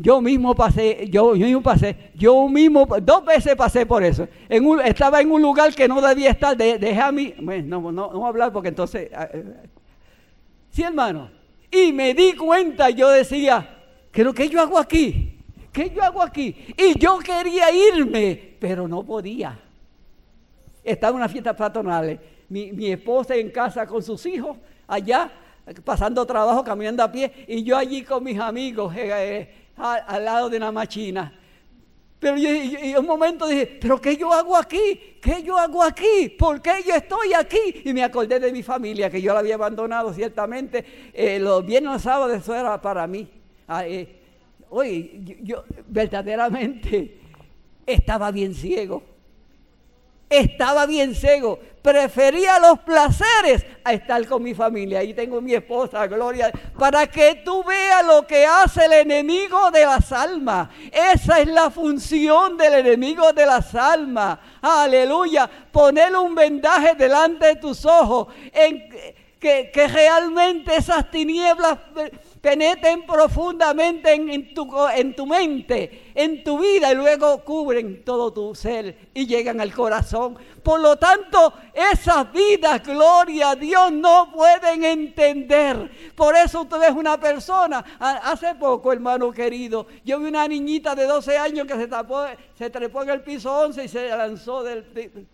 Yo 0.00 0.20
mismo 0.20 0.54
pasé, 0.54 1.08
yo, 1.10 1.34
yo 1.34 1.46
mismo 1.46 1.60
pasé, 1.60 2.12
yo 2.14 2.48
mismo, 2.48 2.86
dos 3.02 3.24
veces 3.24 3.56
pasé 3.56 3.84
por 3.84 4.04
eso. 4.04 4.28
Estaba 4.84 5.20
en 5.20 5.32
un 5.32 5.42
lugar 5.42 5.74
que 5.74 5.88
no 5.88 6.00
debía 6.00 6.30
estar, 6.30 6.56
de, 6.56 7.00
a 7.00 7.10
mí, 7.10 7.34
no, 7.40 7.80
no, 7.80 7.90
no, 7.90 8.08
voy 8.10 8.24
a 8.24 8.28
hablar 8.28 8.52
porque 8.52 8.68
entonces, 8.68 9.10
ah, 9.12 9.28
eh, 9.32 9.44
sí 10.70 10.84
hermano, 10.84 11.28
y 11.68 11.92
me 11.92 12.14
di 12.14 12.34
cuenta, 12.34 12.90
yo 12.90 13.08
decía, 13.08 13.68
¿pero 14.12 14.32
qué 14.32 14.48
yo 14.48 14.60
hago 14.60 14.78
aquí? 14.78 15.40
¿Qué 15.72 15.90
yo 15.90 16.00
hago 16.04 16.22
aquí? 16.22 16.54
Y 16.76 16.96
yo 16.96 17.18
quería 17.18 17.72
irme, 17.72 18.54
pero 18.60 18.86
no 18.86 19.02
podía. 19.02 19.58
Estaba 20.84 21.10
en 21.10 21.16
una 21.16 21.28
fiesta 21.28 21.56
patronales, 21.56 22.20
mi, 22.48 22.70
mi 22.70 22.86
esposa 22.92 23.34
en 23.34 23.50
casa 23.50 23.84
con 23.84 24.00
sus 24.00 24.24
hijos, 24.26 24.58
allá, 24.86 25.28
pasando 25.84 26.24
trabajo, 26.24 26.62
caminando 26.62 27.02
a 27.02 27.10
pie, 27.10 27.32
y 27.48 27.64
yo 27.64 27.76
allí 27.76 28.02
con 28.04 28.22
mis 28.22 28.38
amigos. 28.38 28.94
Eh, 28.94 29.10
eh, 29.10 29.67
al, 29.78 30.24
lado 30.24 30.48
de 30.50 30.56
una 30.56 30.72
machina. 30.72 31.32
Pero 32.18 32.36
yo, 32.36 33.00
un 33.00 33.06
momento 33.06 33.46
dije, 33.46 33.78
¿pero 33.80 34.00
qué 34.00 34.16
yo 34.16 34.32
hago 34.32 34.56
aquí? 34.56 35.16
¿Qué 35.22 35.42
yo 35.42 35.56
hago 35.56 35.82
aquí? 35.82 36.28
¿Por 36.36 36.60
qué 36.60 36.82
yo 36.86 36.94
estoy 36.94 37.32
aquí? 37.32 37.82
Y 37.84 37.92
me 37.92 38.02
acordé 38.02 38.40
de 38.40 38.50
mi 38.52 38.62
familia, 38.62 39.08
que 39.08 39.22
yo 39.22 39.32
la 39.32 39.38
había 39.38 39.54
abandonado 39.54 40.12
ciertamente. 40.12 40.84
Eh, 41.12 41.38
los 41.38 41.64
viernes 41.64 41.92
los 41.92 42.02
sábados 42.02 42.36
eso 42.36 42.54
era 42.54 42.80
para 42.80 43.06
mí. 43.06 43.28
Ah, 43.68 43.86
eh, 43.86 44.20
oye, 44.70 45.38
yo 45.42 45.64
verdaderamente 45.86 47.18
estaba 47.86 48.32
bien 48.32 48.52
ciego 48.52 49.17
estaba 50.28 50.86
bien 50.86 51.14
ciego. 51.14 51.58
Prefería 51.82 52.58
los 52.58 52.80
placeres 52.80 53.64
a 53.84 53.92
estar 53.92 54.26
con 54.26 54.42
mi 54.42 54.54
familia. 54.54 54.98
Ahí 54.98 55.14
tengo 55.14 55.40
mi 55.40 55.54
esposa, 55.54 56.06
Gloria, 56.06 56.50
para 56.78 57.06
que 57.06 57.36
tú 57.44 57.64
veas 57.64 58.04
lo 58.04 58.26
que 58.26 58.44
hace 58.44 58.84
el 58.84 58.92
enemigo 58.92 59.70
de 59.70 59.86
las 59.86 60.12
almas. 60.12 60.68
Esa 60.92 61.40
es 61.40 61.48
la 61.48 61.70
función 61.70 62.56
del 62.56 62.74
enemigo 62.74 63.32
de 63.32 63.46
las 63.46 63.74
almas. 63.74 64.38
Aleluya. 64.60 65.48
Poner 65.70 66.14
un 66.16 66.34
vendaje 66.34 66.94
delante 66.94 67.46
de 67.46 67.56
tus 67.56 67.86
ojos. 67.86 68.28
En, 68.52 68.88
que, 69.38 69.70
que 69.72 69.88
realmente 69.88 70.74
esas 70.74 71.10
tinieblas 71.10 71.78
penetren 72.40 73.04
profundamente 73.06 74.12
en, 74.12 74.54
tu, 74.54 74.68
en 74.94 75.14
tu 75.14 75.26
mente, 75.26 76.12
en 76.14 76.42
tu 76.44 76.58
vida 76.58 76.92
y 76.92 76.94
luego 76.94 77.44
cubren 77.44 78.04
todo 78.04 78.32
tu 78.32 78.54
ser 78.54 79.10
y 79.14 79.26
llegan 79.26 79.60
al 79.60 79.72
corazón. 79.72 80.36
Por 80.62 80.80
lo 80.80 80.96
tanto, 80.96 81.52
esas 81.74 82.30
vidas, 82.32 82.82
gloria 82.82 83.50
a 83.50 83.56
Dios, 83.56 83.92
no 83.92 84.32
pueden 84.32 84.84
entender. 84.84 85.90
Por 86.14 86.36
eso 86.36 86.62
usted 86.62 86.82
es 86.82 86.92
una 86.92 87.18
persona. 87.18 87.84
Hace 87.98 88.54
poco, 88.54 88.92
hermano 88.92 89.32
querido, 89.32 89.86
yo 90.04 90.18
vi 90.18 90.26
una 90.26 90.46
niñita 90.46 90.94
de 90.94 91.04
12 91.04 91.36
años 91.36 91.66
que 91.66 91.74
se, 91.74 91.86
tapó, 91.86 92.24
se 92.56 92.70
trepó 92.70 93.02
en 93.02 93.10
el 93.10 93.22
piso 93.22 93.52
11 93.52 93.84
y 93.84 93.88
se 93.88 94.08
lanzó 94.08 94.62
del... 94.62 95.26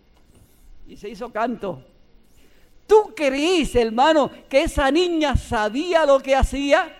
y 0.87 0.97
se 0.97 1.09
hizo 1.09 1.31
canto. 1.31 1.94
¿Tú 2.87 3.13
crees, 3.15 3.75
hermano, 3.75 4.29
que 4.47 4.63
esa 4.63 4.91
niña 4.91 5.35
sabía 5.35 6.05
lo 6.05 6.19
que 6.19 6.35
hacía? 6.35 6.95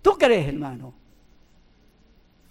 ¿Tú 0.00 0.12
crees, 0.12 0.48
hermano? 0.48 0.94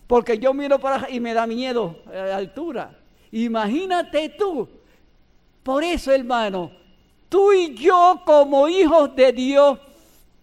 Porque 0.08 0.38
yo 0.38 0.54
miro 0.54 0.80
para 0.80 1.10
y 1.10 1.20
me 1.20 1.34
da 1.34 1.48
miedo 1.48 2.04
a 2.08 2.26
la 2.26 2.38
altura. 2.38 3.00
Imagínate 3.32 4.30
tú. 4.30 4.68
Por 5.64 5.84
eso, 5.84 6.12
hermano, 6.12 6.72
tú 7.30 7.54
y 7.54 7.74
yo 7.74 8.22
como 8.26 8.68
hijos 8.68 9.16
de 9.16 9.32
Dios 9.32 9.80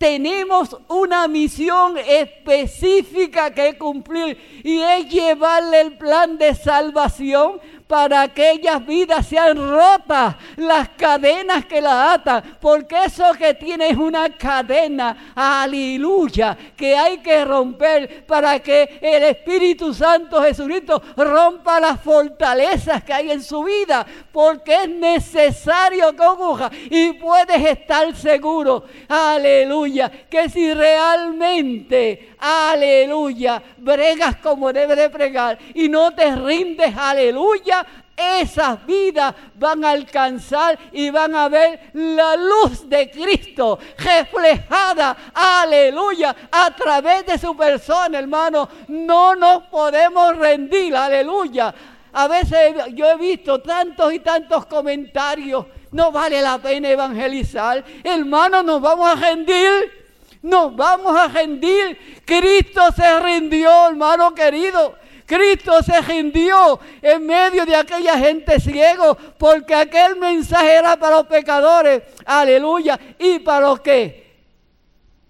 tenemos 0.00 0.74
una 0.88 1.28
misión 1.28 1.98
específica 1.98 3.52
que 3.52 3.76
cumplir 3.76 4.62
y 4.64 4.80
es 4.80 5.10
llevarle 5.10 5.82
el 5.82 5.98
plan 5.98 6.38
de 6.38 6.54
salvación 6.54 7.60
para 7.90 8.28
que 8.28 8.50
aquellas 8.50 8.86
vidas 8.86 9.26
sean 9.26 9.56
rotas, 9.56 10.36
las 10.56 10.90
cadenas 10.90 11.64
que 11.64 11.80
la 11.80 12.12
atan, 12.12 12.58
porque 12.60 13.04
eso 13.04 13.24
que 13.36 13.54
tiene 13.54 13.88
es 13.88 13.96
una 13.96 14.28
cadena, 14.30 15.32
aleluya, 15.34 16.56
que 16.76 16.96
hay 16.96 17.18
que 17.18 17.44
romper 17.44 18.24
para 18.26 18.60
que 18.60 19.00
el 19.02 19.24
Espíritu 19.24 19.92
Santo 19.92 20.40
Jesucristo 20.40 21.02
rompa 21.16 21.80
las 21.80 22.00
fortalezas 22.00 23.02
que 23.02 23.12
hay 23.12 23.32
en 23.32 23.42
su 23.42 23.64
vida, 23.64 24.06
porque 24.30 24.84
es 24.84 24.88
necesario 24.88 26.14
que 26.14 26.22
ocurra 26.24 26.70
y 26.90 27.14
puedes 27.14 27.64
estar 27.66 28.14
seguro, 28.14 28.84
aleluya, 29.08 30.10
que 30.30 30.48
si 30.48 30.72
realmente, 30.72 32.29
aleluya, 32.40 33.62
bregas 33.76 34.36
como 34.36 34.72
debe 34.72 34.96
de 34.96 35.10
pregar 35.10 35.58
y 35.74 35.88
no 35.88 36.12
te 36.12 36.34
rindes, 36.34 36.96
aleluya, 36.96 37.86
esas 38.20 38.84
vidas 38.84 39.34
van 39.54 39.84
a 39.84 39.90
alcanzar 39.90 40.78
y 40.92 41.10
van 41.10 41.34
a 41.34 41.48
ver 41.48 41.90
la 41.94 42.36
luz 42.36 42.88
de 42.88 43.10
Cristo 43.10 43.78
reflejada, 43.98 45.16
aleluya, 45.32 46.36
a 46.50 46.74
través 46.74 47.24
de 47.26 47.38
su 47.38 47.56
persona, 47.56 48.18
hermano. 48.18 48.68
No 48.88 49.34
nos 49.34 49.64
podemos 49.64 50.36
rendir, 50.36 50.94
aleluya. 50.94 51.74
A 52.12 52.28
veces 52.28 52.74
yo 52.94 53.08
he 53.08 53.16
visto 53.16 53.60
tantos 53.60 54.12
y 54.12 54.18
tantos 54.18 54.66
comentarios, 54.66 55.66
no 55.92 56.12
vale 56.12 56.42
la 56.42 56.58
pena 56.58 56.90
evangelizar. 56.90 57.84
Hermano, 58.04 58.62
nos 58.62 58.80
vamos 58.80 59.08
a 59.08 59.14
rendir. 59.14 59.99
Nos 60.42 60.74
vamos 60.74 61.16
a 61.16 61.28
rendir. 61.28 62.22
Cristo 62.24 62.80
se 62.94 63.20
rindió, 63.20 63.88
hermano 63.88 64.34
querido. 64.34 64.94
Cristo 65.30 65.80
se 65.82 66.00
rindió 66.00 66.80
en 67.00 67.24
medio 67.24 67.64
de 67.64 67.76
aquella 67.76 68.18
gente 68.18 68.58
ciego, 68.58 69.16
porque 69.38 69.74
aquel 69.74 70.16
mensaje 70.16 70.72
era 70.72 70.96
para 70.96 71.18
los 71.18 71.26
pecadores, 71.28 72.02
aleluya, 72.26 72.98
y 73.16 73.38
para 73.38 73.68
los 73.68 73.80
que, 73.80 74.34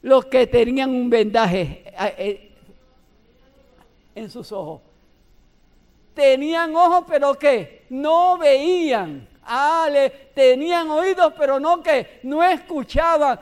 los 0.00 0.24
que 0.24 0.46
tenían 0.46 0.88
un 0.88 1.10
vendaje 1.10 1.84
eh, 1.86 2.14
eh, 2.16 2.52
en 4.14 4.30
sus 4.30 4.50
ojos. 4.52 4.80
Tenían 6.14 6.74
ojos, 6.74 7.04
pero 7.06 7.34
que 7.34 7.84
no 7.90 8.38
veían. 8.38 9.28
Ale, 9.42 10.10
tenían 10.34 10.88
oídos, 10.90 11.34
pero 11.36 11.60
no 11.60 11.82
que 11.82 12.20
no 12.22 12.42
escuchaban. 12.42 13.38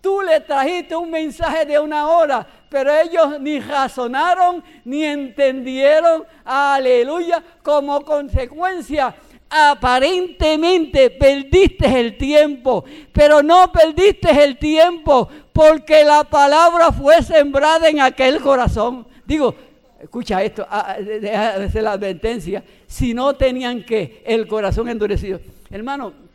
Tú 0.00 0.22
le 0.22 0.40
trajiste 0.40 0.96
un 0.96 1.10
mensaje 1.10 1.66
de 1.66 1.78
una 1.78 2.08
hora, 2.08 2.46
pero 2.70 2.90
ellos 2.94 3.38
ni 3.40 3.60
razonaron 3.60 4.64
ni 4.84 5.04
entendieron, 5.04 6.24
aleluya, 6.44 7.42
como 7.62 8.00
consecuencia. 8.02 9.14
Aparentemente 9.50 11.10
perdiste 11.10 12.00
el 12.00 12.16
tiempo, 12.16 12.84
pero 13.12 13.42
no 13.42 13.70
perdiste 13.72 14.30
el 14.42 14.56
tiempo 14.56 15.28
porque 15.52 16.04
la 16.04 16.24
palabra 16.24 16.92
fue 16.92 17.20
sembrada 17.22 17.88
en 17.88 18.00
aquel 18.00 18.40
corazón. 18.40 19.06
Digo, 19.26 19.54
escucha 20.00 20.42
esto, 20.42 20.66
ah, 20.70 20.96
de 20.98 21.82
la 21.82 21.92
advertencia, 21.92 22.62
si 22.86 23.12
no 23.12 23.34
tenían 23.34 23.84
que 23.84 24.22
el 24.24 24.46
corazón 24.46 24.88
endurecido. 24.88 25.40
Hermano, 25.68 26.29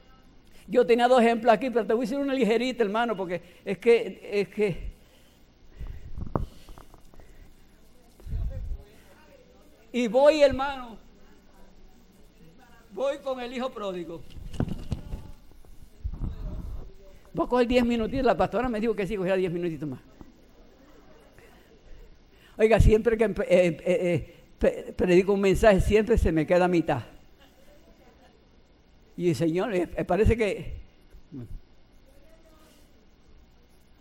yo 0.68 0.86
tenía 0.86 1.08
dos 1.08 1.22
ejemplos 1.22 1.54
aquí, 1.54 1.70
pero 1.70 1.86
te 1.86 1.94
voy 1.94 2.06
a 2.06 2.06
decir 2.06 2.18
una 2.18 2.34
ligerita, 2.34 2.84
hermano, 2.84 3.16
porque 3.16 3.42
es 3.64 3.78
que, 3.78 4.30
es 4.32 4.48
que 4.50 4.96
Y 9.96 10.10
voy, 10.10 10.42
hermano, 10.42 10.98
voy 12.92 13.18
con 13.20 13.40
el 13.40 13.54
hijo 13.54 13.70
pródigo. 13.70 14.22
Voy 17.32 17.46
a 17.46 17.48
coger 17.48 17.66
10 17.66 17.86
minutitos. 17.86 18.26
La 18.26 18.36
pastora 18.36 18.68
me 18.68 18.82
dijo 18.82 18.94
que 18.94 19.08
sí, 19.08 19.16
cogiera 19.16 19.38
10 19.38 19.54
minutitos 19.54 19.88
más. 19.88 20.02
Oiga, 22.58 22.82
siempre 22.82 23.18
que 23.18 23.24
eh, 23.24 23.34
eh, 23.48 24.36
eh, 24.62 24.94
predico 24.98 25.32
un 25.32 25.40
mensaje, 25.40 25.80
siempre 25.80 26.18
se 26.18 26.34
me 26.34 26.46
queda 26.46 26.66
a 26.66 26.68
mitad. 26.68 27.04
Y 29.18 29.30
el 29.30 29.36
Señor, 29.36 29.72
parece 30.06 30.36
que 30.36 30.86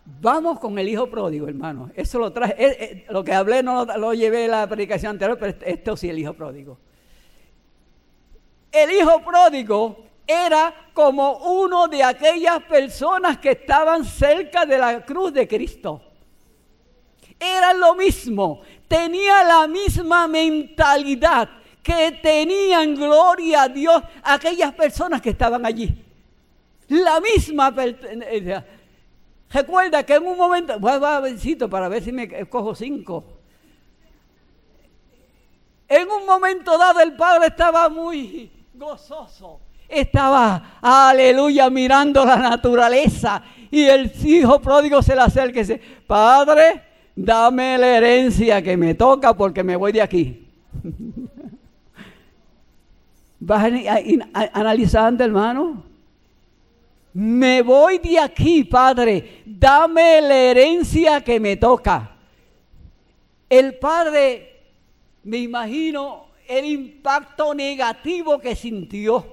Vamos 0.07 0.61
con 0.61 0.79
el 0.79 0.88
hijo 0.88 1.09
pródigo, 1.09 1.48
hermano. 1.48 1.90
Eso 1.94 2.18
lo 2.18 2.31
traje. 2.31 2.55
Eh, 2.59 2.77
eh, 2.81 3.07
lo 3.09 3.24
que 3.24 3.33
hablé 3.33 3.62
no 3.62 3.87
lo, 3.87 4.12
llevé 4.12 4.44
en 4.44 4.50
la 4.50 4.66
predicación 4.66 5.11
anterior, 5.11 5.38
pero 5.38 5.57
esto 5.64 5.96
sí, 5.96 6.11
el 6.11 6.18
hijo 6.18 6.35
pródigo. 6.35 6.79
El 8.70 8.90
hijo 8.90 9.22
pródigo 9.24 10.05
era 10.27 10.74
como 10.92 11.38
uno 11.38 11.88
de 11.88 12.03
aquellas 12.03 12.62
personas 12.64 13.38
que 13.38 13.53
estaban 13.53 14.05
cerca 14.05 14.66
de 14.66 14.77
la 14.77 15.05
cruz 15.05 15.33
de 15.33 15.48
Cristo. 15.48 16.03
Era 17.38 17.72
lo 17.72 17.94
mismo, 17.94 18.61
tenía 18.87 19.42
la 19.44 19.66
misma 19.66 20.29
mentalidad 20.29 21.48
que 21.85 22.18
tenían 22.23 22.94
gloria 22.94 23.64
a 23.64 23.68
Dios 23.68 24.03
aquellas 24.23 24.73
personas 24.73 25.20
que 25.20 25.31
estaban 25.31 25.64
allí. 25.66 26.03
La 26.88 27.20
misma 27.20 27.73
Recuerda 29.51 30.03
que 30.03 30.14
en 30.14 30.27
un 30.27 30.37
momento, 30.37 30.81
voy 30.81 30.92
a 30.92 31.68
para 31.68 31.88
ver 31.88 32.03
si 32.03 32.11
me 32.11 32.47
cojo 32.47 32.75
cinco. 32.75 33.25
En 35.87 36.11
un 36.11 36.27
momento 36.27 36.77
dado 36.77 37.01
el 37.01 37.14
padre 37.14 37.49
estaba 37.49 37.88
muy 37.88 38.51
gozoso. 38.73 39.61
Estaba, 39.87 40.79
aleluya, 40.81 41.68
mirando 41.68 42.25
la 42.25 42.37
naturaleza. 42.37 43.42
Y 43.70 43.85
el 43.85 44.11
hijo 44.25 44.61
pródigo 44.61 45.03
se 45.03 45.14
le 45.14 45.20
acerca 45.20 45.61
y 45.61 45.62
dice, 45.62 45.81
Padre, 46.07 46.83
dame 47.14 47.77
la 47.77 47.99
herencia 47.99 48.62
que 48.62 48.77
me 48.77 48.94
toca 48.94 49.37
porque 49.37 49.62
me 49.62 49.77
voy 49.77 49.92
de 49.92 50.03
aquí. 50.03 50.49
¿Vas 53.47 53.63
analizando, 54.55 55.23
hermano? 55.23 55.83
Me 57.13 57.61
voy 57.61 57.99
de 57.99 58.19
aquí, 58.19 58.65
Padre. 58.65 59.43
Dame 59.45 60.23
la 60.23 60.35
herencia 60.35 61.21
que 61.21 61.39
me 61.39 61.59
toca. 61.59 62.17
El 63.51 63.79
padre, 63.79 64.63
me 65.25 65.37
imagino 65.37 66.29
el 66.49 66.65
impacto 66.65 67.55
negativo 67.55 68.39
que 68.39 68.57
sintió. 68.57 69.27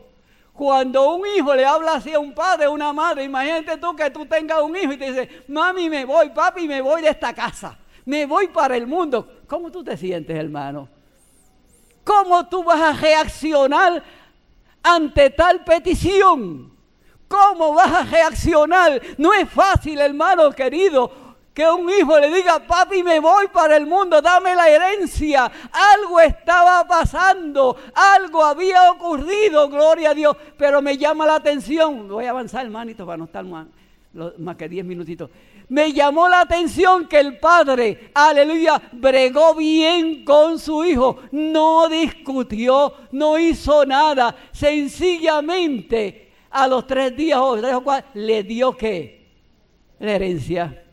Cuando 0.51 1.15
un 1.15 1.25
hijo 1.37 1.55
le 1.55 1.63
habla 1.63 1.93
así 1.93 2.11
a 2.11 2.19
un 2.19 2.33
padre, 2.33 2.65
a 2.65 2.69
una 2.69 2.91
madre, 2.91 3.23
imagínate 3.23 3.77
tú 3.77 3.95
que 3.95 4.09
tú 4.09 4.25
tengas 4.25 4.61
un 4.61 4.75
hijo 4.75 4.91
y 4.91 4.97
te 4.97 5.05
dice, 5.05 5.29
mami, 5.47 5.89
me 5.89 6.03
voy, 6.03 6.31
papi, 6.31 6.67
me 6.67 6.81
voy 6.81 7.01
de 7.01 7.09
esta 7.11 7.33
casa. 7.33 7.79
Me 8.03 8.25
voy 8.25 8.49
para 8.49 8.75
el 8.75 8.85
mundo. 8.85 9.39
¿Cómo 9.47 9.71
tú 9.71 9.81
te 9.85 9.95
sientes, 9.95 10.35
hermano? 10.35 10.89
¿Cómo 12.03 12.47
tú 12.47 12.63
vas 12.63 12.81
a 12.81 12.93
reaccionar 12.93 14.03
ante 14.83 15.29
tal 15.29 15.63
petición? 15.63 16.71
¿Cómo 17.27 17.73
vas 17.73 17.91
a 17.91 18.03
reaccionar? 18.03 19.01
No 19.17 19.33
es 19.33 19.49
fácil, 19.49 19.99
hermano 19.99 20.51
querido, 20.51 21.11
que 21.53 21.65
un 21.69 21.89
hijo 21.89 22.19
le 22.19 22.33
diga, 22.33 22.59
papi, 22.59 23.03
me 23.03 23.19
voy 23.19 23.47
para 23.47 23.77
el 23.77 23.85
mundo, 23.85 24.21
dame 24.21 24.55
la 24.55 24.69
herencia. 24.69 25.51
Algo 25.71 26.19
estaba 26.19 26.85
pasando, 26.87 27.77
algo 27.93 28.43
había 28.43 28.91
ocurrido, 28.91 29.69
gloria 29.69 30.11
a 30.11 30.13
Dios. 30.13 30.35
Pero 30.57 30.81
me 30.81 30.97
llama 30.97 31.25
la 31.25 31.35
atención, 31.35 32.07
voy 32.07 32.25
a 32.25 32.31
avanzar, 32.31 32.65
hermanito, 32.65 33.05
para 33.05 33.17
no 33.17 33.25
estar 33.25 33.45
más, 33.45 33.67
más 34.37 34.55
que 34.57 34.67
diez 34.67 34.85
minutitos. 34.85 35.29
Me 35.71 35.93
llamó 35.93 36.27
la 36.27 36.41
atención 36.41 37.07
que 37.07 37.17
el 37.17 37.39
padre, 37.39 38.11
aleluya, 38.13 38.81
bregó 38.91 39.55
bien 39.55 40.25
con 40.25 40.59
su 40.59 40.83
hijo, 40.83 41.19
no 41.31 41.87
discutió, 41.87 42.93
no 43.13 43.39
hizo 43.39 43.85
nada, 43.85 44.35
sencillamente 44.51 46.33
a 46.49 46.67
los 46.67 46.85
tres 46.85 47.15
días 47.15 47.39
o 47.39 47.55
tres 47.55 47.73
o 47.73 47.81
cuatro, 47.85 48.11
le 48.15 48.43
dio 48.43 48.75
qué? 48.75 49.31
La 49.99 50.11
herencia. 50.11 50.83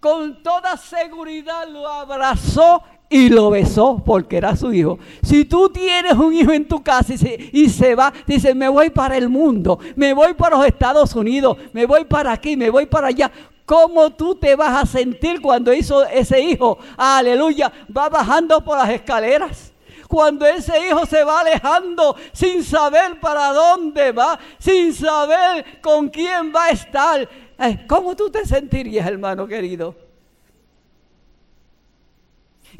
Con 0.00 0.42
toda 0.42 0.78
seguridad 0.78 1.68
lo 1.68 1.86
abrazó 1.86 2.82
y 3.10 3.28
lo 3.28 3.50
besó 3.50 4.00
porque 4.06 4.36
era 4.36 4.56
su 4.56 4.72
hijo. 4.72 4.98
Si 5.22 5.44
tú 5.44 5.68
tienes 5.68 6.12
un 6.14 6.32
hijo 6.32 6.52
en 6.52 6.66
tu 6.66 6.80
casa 6.80 7.12
y 7.12 7.18
se, 7.18 7.50
y 7.52 7.68
se, 7.68 7.96
va, 7.96 8.12
dice, 8.24 8.54
me 8.54 8.68
voy 8.68 8.88
para 8.88 9.16
el 9.16 9.28
mundo, 9.28 9.80
me 9.96 10.14
voy 10.14 10.32
para 10.34 10.56
los 10.56 10.66
Estados 10.66 11.14
Unidos, 11.16 11.58
me 11.72 11.84
voy 11.84 12.04
para 12.04 12.32
aquí, 12.32 12.56
me 12.56 12.70
voy 12.70 12.86
para 12.86 13.08
allá. 13.08 13.30
¿Cómo 13.66 14.10
tú 14.10 14.36
te 14.36 14.54
vas 14.54 14.82
a 14.82 14.86
sentir 14.86 15.40
cuando 15.40 15.72
hizo 15.74 16.04
ese 16.06 16.40
hijo? 16.40 16.78
Aleluya, 16.96 17.70
va 17.94 18.08
bajando 18.08 18.64
por 18.64 18.78
las 18.78 18.88
escaleras 18.90 19.72
cuando 20.08 20.44
ese 20.44 20.88
hijo 20.88 21.06
se 21.06 21.22
va 21.22 21.40
alejando 21.40 22.16
sin 22.32 22.64
saber 22.64 23.20
para 23.20 23.52
dónde 23.52 24.10
va, 24.10 24.40
sin 24.58 24.92
saber 24.92 25.80
con 25.80 26.08
quién 26.08 26.52
va 26.52 26.64
a 26.64 26.70
estar. 26.70 27.28
Eh, 27.56 27.84
¿Cómo 27.86 28.16
tú 28.16 28.28
te 28.28 28.44
sentirías, 28.44 29.06
hermano 29.06 29.46
querido? 29.46 30.09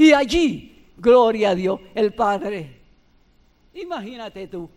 Y 0.00 0.14
allí, 0.14 0.86
gloria 0.96 1.50
a 1.50 1.54
Dios, 1.54 1.78
el 1.94 2.14
Padre. 2.14 2.80
Imagínate 3.74 4.48
tú. 4.48 4.70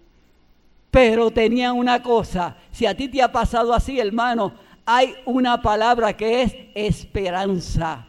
Pero 0.91 1.31
tenía 1.31 1.71
una 1.71 2.03
cosa, 2.03 2.57
si 2.73 2.85
a 2.85 2.93
ti 2.95 3.07
te 3.07 3.21
ha 3.21 3.31
pasado 3.31 3.73
así, 3.73 3.97
hermano, 3.97 4.53
hay 4.85 5.15
una 5.25 5.61
palabra 5.61 6.11
que 6.17 6.41
es 6.41 6.53
esperanza 6.75 8.05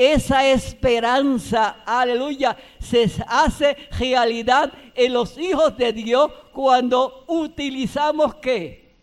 esa 0.00 0.46
esperanza, 0.46 1.82
aleluya, 1.84 2.56
se 2.78 3.06
hace 3.28 3.76
realidad 3.98 4.72
en 4.94 5.12
los 5.12 5.36
hijos 5.36 5.76
de 5.76 5.92
Dios 5.92 6.32
cuando 6.54 7.26
utilizamos 7.28 8.36
qué? 8.36 8.94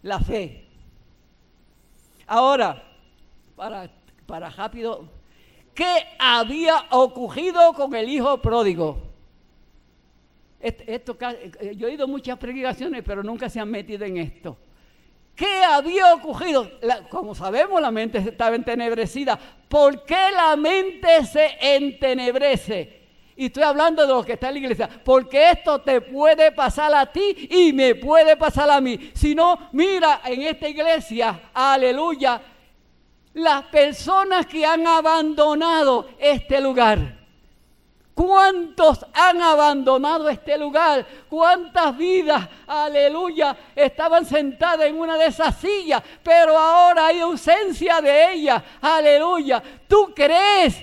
La 0.00 0.20
fe. 0.20 0.66
Ahora, 2.26 2.82
para, 3.54 3.90
para 4.24 4.48
rápido, 4.48 5.06
¿qué 5.74 6.06
había 6.18 6.86
ocurrido 6.90 7.72
con 7.72 7.94
el 7.94 8.08
hijo 8.08 8.40
pródigo? 8.40 8.98
Esto, 10.60 11.16
eh, 11.20 11.74
yo 11.76 11.86
he 11.86 11.90
oído 11.90 12.08
muchas 12.08 12.38
predicaciones, 12.38 13.02
pero 13.04 13.22
nunca 13.22 13.50
se 13.50 13.60
han 13.60 13.70
metido 13.70 14.04
en 14.06 14.16
esto. 14.16 14.56
¿Qué 15.36 15.62
había 15.62 16.14
ocurrido? 16.14 16.70
como 17.10 17.34
sabemos, 17.34 17.82
la 17.82 17.90
mente 17.90 18.18
estaba 18.18 18.56
entenebrecida. 18.56 19.38
¿Por 19.68 20.04
qué 20.04 20.30
la 20.34 20.56
mente 20.56 21.26
se 21.26 21.56
entenebrece? 21.60 23.02
Y 23.36 23.46
estoy 23.46 23.64
hablando 23.64 24.06
de 24.06 24.08
lo 24.08 24.24
que 24.24 24.34
está 24.34 24.48
en 24.48 24.54
la 24.54 24.60
iglesia. 24.60 24.88
Porque 25.04 25.50
esto 25.50 25.80
te 25.80 26.00
puede 26.00 26.52
pasar 26.52 26.94
a 26.94 27.10
ti 27.10 27.48
y 27.50 27.72
me 27.72 27.96
puede 27.96 28.36
pasar 28.36 28.70
a 28.70 28.80
mí. 28.80 29.10
Si 29.12 29.34
no, 29.34 29.68
mira 29.72 30.20
en 30.24 30.42
esta 30.42 30.68
iglesia, 30.68 31.50
aleluya, 31.52 32.40
las 33.34 33.64
personas 33.64 34.46
que 34.46 34.64
han 34.64 34.86
abandonado 34.86 36.08
este 36.18 36.60
lugar. 36.60 37.24
¿Cuántos 38.14 39.04
han 39.12 39.42
abandonado 39.42 40.28
este 40.28 40.56
lugar? 40.56 41.04
¿Cuántas 41.28 41.96
vidas, 41.96 42.48
aleluya, 42.64 43.56
estaban 43.74 44.24
sentadas 44.24 44.86
en 44.86 44.96
una 44.96 45.16
de 45.16 45.26
esas 45.26 45.56
sillas, 45.56 46.00
pero 46.22 46.56
ahora 46.56 47.08
hay 47.08 47.18
ausencia 47.18 48.00
de 48.00 48.34
ellas? 48.34 48.62
Aleluya. 48.80 49.60
¿Tú 49.88 50.12
crees 50.14 50.76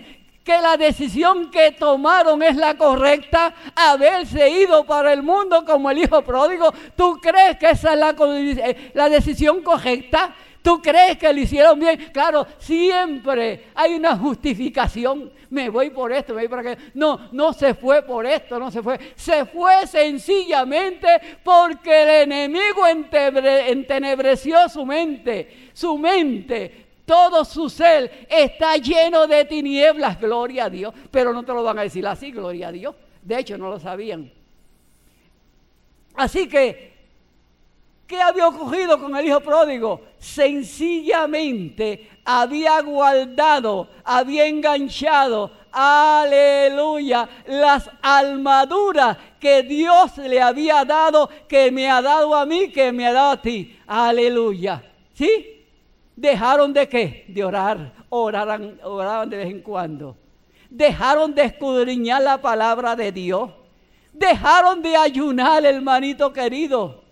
que 0.43 0.59
la 0.59 0.75
decisión 0.75 1.49
que 1.51 1.71
tomaron 1.71 2.41
es 2.43 2.55
la 2.55 2.75
correcta, 2.75 3.53
haberse 3.75 4.49
ido 4.49 4.83
para 4.83 5.13
el 5.13 5.21
mundo 5.21 5.63
como 5.65 5.91
el 5.91 5.99
hijo 5.99 6.23
pródigo. 6.23 6.73
¿Tú 6.95 7.19
crees 7.21 7.57
que 7.57 7.69
esa 7.69 7.93
es 7.93 7.99
la, 7.99 8.15
eh, 8.17 8.91
la 8.95 9.07
decisión 9.07 9.61
correcta? 9.61 10.33
¿Tú 10.61 10.79
crees 10.81 11.17
que 11.17 11.33
lo 11.33 11.39
hicieron 11.39 11.79
bien? 11.79 12.09
Claro, 12.13 12.45
siempre 12.59 13.67
hay 13.73 13.95
una 13.95 14.15
justificación. 14.15 15.31
Me 15.49 15.69
voy 15.69 15.89
por 15.89 16.11
esto, 16.11 16.33
me 16.33 16.41
voy 16.41 16.49
por 16.49 16.59
aquello. 16.59 16.89
No, 16.93 17.29
no 17.31 17.51
se 17.51 17.73
fue 17.73 18.03
por 18.03 18.25
esto, 18.25 18.59
no 18.59 18.69
se 18.69 18.83
fue. 18.83 18.99
Se 19.15 19.45
fue 19.45 19.87
sencillamente 19.87 21.07
porque 21.43 22.03
el 22.03 22.31
enemigo 22.31 22.85
entenebreció 22.87 24.69
su 24.69 24.85
mente. 24.85 25.71
Su 25.73 25.97
mente, 25.97 26.85
todo 27.05 27.43
su 27.43 27.67
ser 27.67 28.27
está 28.29 28.77
lleno 28.77 29.25
de 29.25 29.45
tinieblas, 29.45 30.21
gloria 30.21 30.65
a 30.65 30.69
Dios. 30.69 30.93
Pero 31.09 31.33
no 31.33 31.43
te 31.43 31.53
lo 31.53 31.63
van 31.63 31.79
a 31.79 31.83
decir 31.83 32.05
así, 32.05 32.31
gloria 32.31 32.67
a 32.67 32.71
Dios. 32.71 32.95
De 33.23 33.39
hecho, 33.39 33.57
no 33.57 33.69
lo 33.69 33.79
sabían. 33.79 34.31
Así 36.15 36.47
que 36.47 36.90
¿Qué 38.11 38.21
había 38.21 38.49
ocurrido 38.49 38.99
con 38.99 39.15
el 39.15 39.25
hijo 39.25 39.39
pródigo? 39.39 40.01
Sencillamente 40.19 42.09
había 42.25 42.81
guardado, 42.81 43.87
había 44.03 44.47
enganchado, 44.47 45.49
aleluya, 45.71 47.29
las 47.45 47.89
armaduras 48.01 49.17
que 49.39 49.63
Dios 49.63 50.17
le 50.17 50.41
había 50.41 50.83
dado, 50.83 51.29
que 51.47 51.71
me 51.71 51.89
ha 51.89 52.01
dado 52.01 52.35
a 52.35 52.45
mí, 52.45 52.67
que 52.67 52.91
me 52.91 53.07
ha 53.07 53.13
dado 53.13 53.31
a 53.31 53.41
ti. 53.41 53.79
Aleluya. 53.87 54.83
¿Sí? 55.13 55.63
Dejaron 56.13 56.73
de 56.73 56.89
qué? 56.89 57.23
De 57.29 57.45
orar. 57.45 57.93
Oraran, 58.09 58.77
oraban 58.83 59.29
de 59.29 59.37
vez 59.37 59.47
en 59.47 59.61
cuando. 59.61 60.17
Dejaron 60.69 61.33
de 61.33 61.43
escudriñar 61.43 62.23
la 62.23 62.41
palabra 62.41 62.93
de 62.93 63.09
Dios. 63.13 63.51
Dejaron 64.11 64.81
de 64.81 64.97
ayunar, 64.97 65.63
hermanito 65.63 66.33
querido 66.33 67.09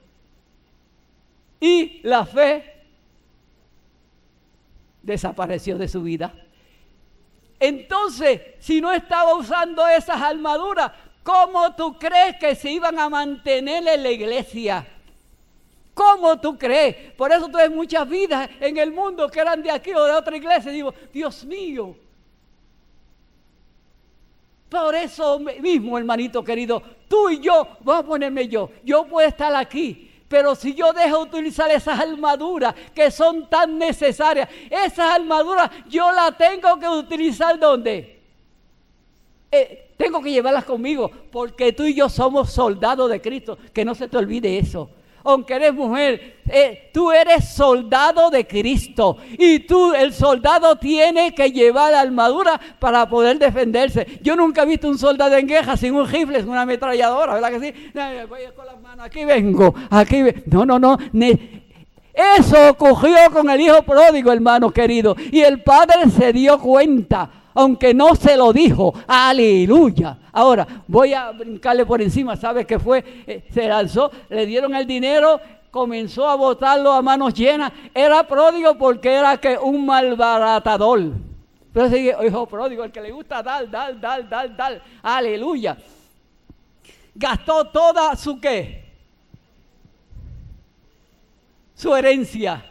y 1.59 1.99
la 2.03 2.25
fe 2.25 2.83
desapareció 5.01 5.77
de 5.77 5.87
su 5.87 6.01
vida. 6.01 6.33
Entonces, 7.59 8.41
si 8.59 8.79
no 8.79 8.91
estaba 8.91 9.35
usando 9.35 9.85
esas 9.87 10.21
armaduras, 10.21 10.91
¿cómo 11.23 11.75
tú 11.75 11.97
crees 11.99 12.37
que 12.37 12.55
se 12.55 12.71
iban 12.71 12.97
a 12.97 13.09
mantener 13.09 13.85
en 13.87 14.03
la 14.03 14.11
iglesia? 14.11 14.87
¿Cómo 15.93 16.39
tú 16.39 16.57
crees? 16.57 16.95
Por 17.17 17.31
eso 17.31 17.49
tú 17.49 17.57
ves 17.57 17.69
muchas 17.69 18.07
vidas 18.07 18.49
en 18.61 18.77
el 18.77 18.91
mundo 18.91 19.27
que 19.29 19.41
eran 19.41 19.61
de 19.61 19.69
aquí 19.69 19.91
o 19.93 20.05
de 20.05 20.13
otra 20.13 20.37
iglesia. 20.37 20.71
digo, 20.71 20.93
Dios 21.11 21.43
mío. 21.43 21.95
Por 24.69 24.95
eso 24.95 25.39
mismo, 25.39 25.97
hermanito 25.97 26.43
querido, 26.43 26.81
tú 27.07 27.29
y 27.29 27.39
yo, 27.39 27.67
vamos 27.81 28.03
a 28.03 28.07
ponerme 28.07 28.47
yo, 28.47 28.69
yo 28.83 29.03
puedo 29.05 29.27
estar 29.27 29.53
aquí, 29.55 30.08
Pero 30.29 30.55
si 30.55 30.73
yo 30.73 30.93
dejo 30.93 31.19
utilizar 31.19 31.69
esas 31.71 31.99
armaduras 31.99 32.73
que 32.95 33.11
son 33.11 33.49
tan 33.49 33.77
necesarias, 33.77 34.47
esas 34.69 35.15
armaduras 35.15 35.69
yo 35.89 36.09
las 36.11 36.37
tengo 36.37 36.79
que 36.79 36.87
utilizar 36.87 37.59
¿dónde? 37.59 38.21
Eh, 39.51 39.91
tengo 39.97 40.21
que 40.21 40.31
llevarlas 40.31 40.63
conmigo, 40.63 41.11
porque 41.31 41.73
tú 41.73 41.83
y 41.83 41.95
yo 41.95 42.07
somos 42.07 42.51
soldados 42.51 43.09
de 43.09 43.19
Cristo. 43.19 43.57
Que 43.73 43.83
no 43.83 43.95
se 43.95 44.07
te 44.07 44.15
olvide 44.15 44.57
eso 44.57 44.89
aunque 45.23 45.55
eres 45.55 45.73
mujer, 45.73 46.37
eh, 46.49 46.89
tú 46.93 47.11
eres 47.11 47.49
soldado 47.49 48.29
de 48.29 48.45
Cristo. 48.47 49.17
Y 49.37 49.59
tú, 49.59 49.93
el 49.93 50.13
soldado, 50.13 50.75
tiene 50.77 51.33
que 51.33 51.51
llevar 51.51 51.91
la 51.91 52.01
armadura 52.01 52.59
para 52.79 53.07
poder 53.07 53.37
defenderse. 53.37 54.19
Yo 54.21 54.35
nunca 54.35 54.63
he 54.63 54.65
visto 54.65 54.87
un 54.87 54.97
soldado 54.97 55.35
en 55.35 55.47
guerra 55.47 55.77
sin 55.77 55.95
un 55.95 56.07
rifle, 56.07 56.39
sin 56.39 56.49
una 56.49 56.61
ametralladora, 56.61 57.35
¿verdad 57.35 57.51
que 57.51 57.59
sí? 57.59 57.91
Voy 58.27 58.39
con 58.55 58.65
las 58.65 58.79
manos, 58.81 59.05
aquí 59.05 59.25
vengo, 59.25 59.73
aquí 59.89 60.21
vengo. 60.21 60.65
No, 60.65 60.79
no, 60.79 60.79
no. 60.79 60.97
Eso 62.37 62.69
ocurrió 62.71 63.31
con 63.31 63.49
el 63.49 63.61
hijo 63.61 63.81
pródigo, 63.83 64.31
hermano 64.31 64.71
querido. 64.71 65.15
Y 65.31 65.41
el 65.41 65.63
padre 65.63 66.09
se 66.09 66.33
dio 66.33 66.59
cuenta 66.59 67.38
aunque 67.53 67.93
no 67.93 68.15
se 68.15 68.37
lo 68.37 68.53
dijo. 68.53 68.93
Aleluya. 69.07 70.17
Ahora, 70.31 70.67
voy 70.87 71.13
a 71.13 71.31
brincarle 71.31 71.85
por 71.85 72.01
encima. 72.01 72.35
¿Sabe 72.35 72.65
qué 72.65 72.79
fue? 72.79 73.03
Eh, 73.27 73.47
se 73.53 73.67
lanzó, 73.67 74.11
le 74.29 74.45
dieron 74.45 74.73
el 74.75 74.85
dinero, 74.85 75.39
comenzó 75.71 76.27
a 76.27 76.35
botarlo 76.35 76.91
a 76.91 77.01
manos 77.01 77.33
llenas. 77.33 77.71
Era 77.93 78.23
pródigo 78.23 78.77
porque 78.77 79.13
era 79.13 79.37
que 79.37 79.57
un 79.57 79.85
malbaratador. 79.85 81.11
Pero 81.73 81.89
sigue, 81.89 82.15
hijo 82.25 82.45
pródigo, 82.47 82.83
el 82.83 82.91
que 82.91 83.01
le 83.01 83.11
gusta 83.11 83.43
dar, 83.43 83.69
dar, 83.69 83.99
dar, 83.99 84.27
dar, 84.27 84.55
dar. 84.55 84.81
Aleluya. 85.03 85.77
Gastó 87.13 87.65
toda 87.65 88.15
su 88.15 88.39
qué? 88.39 88.85
Su 91.75 91.95
herencia. 91.95 92.65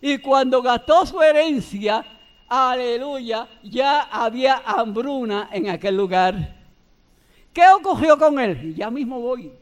Y 0.00 0.18
cuando 0.18 0.62
gastó 0.62 1.04
su 1.06 1.20
herencia, 1.20 2.04
aleluya, 2.48 3.48
ya 3.62 4.02
había 4.02 4.62
hambruna 4.64 5.48
en 5.52 5.68
aquel 5.68 5.96
lugar. 5.96 6.56
¿Qué 7.52 7.62
ocurrió 7.76 8.18
con 8.18 8.38
él? 8.38 8.74
Ya 8.74 8.90
mismo 8.90 9.20
voy. 9.20 9.52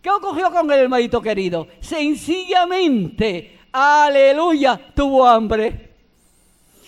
¿Qué 0.00 0.10
ocurrió 0.10 0.50
con 0.50 0.70
él, 0.72 0.80
hermanito 0.80 1.20
querido? 1.20 1.68
Sencillamente, 1.80 3.60
aleluya, 3.72 4.80
tuvo 4.94 5.26
hambre. 5.26 5.92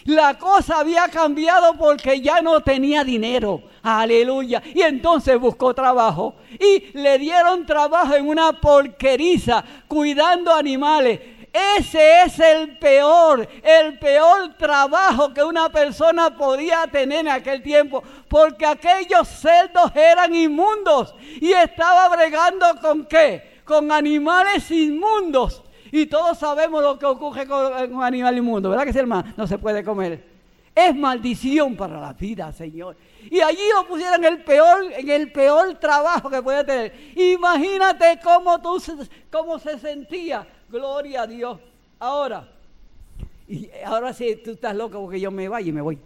La 0.05 0.39
cosa 0.39 0.81
había 0.81 1.09
cambiado 1.09 1.75
porque 1.79 2.21
ya 2.21 2.43
no 2.43 2.61
tenía 2.61 3.05
dinero. 3.05 3.63
Aleluya. 3.83 4.63
Y 4.75 4.83
entonces 4.83 5.39
buscó 5.39 5.75
trabajo. 5.75 6.35
Y 6.51 6.99
le 6.99 7.19
dieron 7.19 7.65
trabajo 7.65 8.15
en 8.15 8.29
una 8.29 8.61
porqueriza, 8.61 9.65
cuidando 9.89 10.53
animales. 10.53 11.21
Ese 11.55 12.23
es 12.23 12.41
el 12.41 12.79
peor, 12.79 13.49
el 13.63 13.97
peor 14.01 14.55
trabajo 14.59 15.33
que 15.33 15.45
una 15.45 15.69
persona 15.69 16.37
podía 16.37 16.85
tener 16.89 17.21
en 17.21 17.29
aquel 17.29 17.63
tiempo, 17.63 18.03
porque 18.29 18.67
aquellos 18.67 19.29
cerdos 19.29 19.95
eran 19.95 20.35
inmundos 20.35 21.15
y 21.41 21.53
estaba 21.53 22.09
bregando 22.09 22.67
con 22.81 23.07
qué? 23.07 23.61
Con 23.65 23.93
animales 23.93 24.69
inmundos. 24.73 25.63
Y 25.93 26.07
todos 26.07 26.39
sabemos 26.39 26.83
lo 26.83 26.99
que 26.99 27.07
ocurre 27.07 27.47
con 27.47 27.95
un 27.95 28.03
animal 28.03 28.37
inmundo, 28.37 28.71
¿verdad 28.71 28.85
que 28.85 28.93
sí, 28.93 28.99
hermano? 28.99 29.33
No 29.37 29.47
se 29.47 29.57
puede 29.57 29.85
comer. 29.85 30.25
Es 30.75 30.93
maldición 30.97 31.77
para 31.77 32.01
la 32.01 32.13
vida, 32.15 32.51
Señor. 32.51 32.97
Y 33.31 33.41
allí 33.41 33.63
lo 33.73 33.87
pusieron 33.87 34.25
el 34.25 34.43
peor, 34.43 34.93
en 34.93 35.09
el 35.09 35.31
peor 35.31 35.75
trabajo 35.75 36.29
que 36.29 36.43
puede 36.43 36.65
tener. 36.65 37.13
Imagínate 37.15 38.19
cómo, 38.21 38.61
tú, 38.61 38.83
cómo 39.31 39.61
se 39.61 39.79
sentía 39.79 40.45
Gloria 40.75 41.23
a 41.23 41.27
Dios. 41.29 41.61
Ahora, 42.01 42.49
y 43.47 43.71
ahora 43.85 44.13
sí, 44.13 44.41
tú 44.45 44.51
estás 44.51 44.75
loco 44.75 45.01
porque 45.01 45.21
yo 45.21 45.31
me 45.31 45.49
vaya 45.49 45.69
y 45.69 45.73
me 45.73 45.81
voy. 45.81 45.97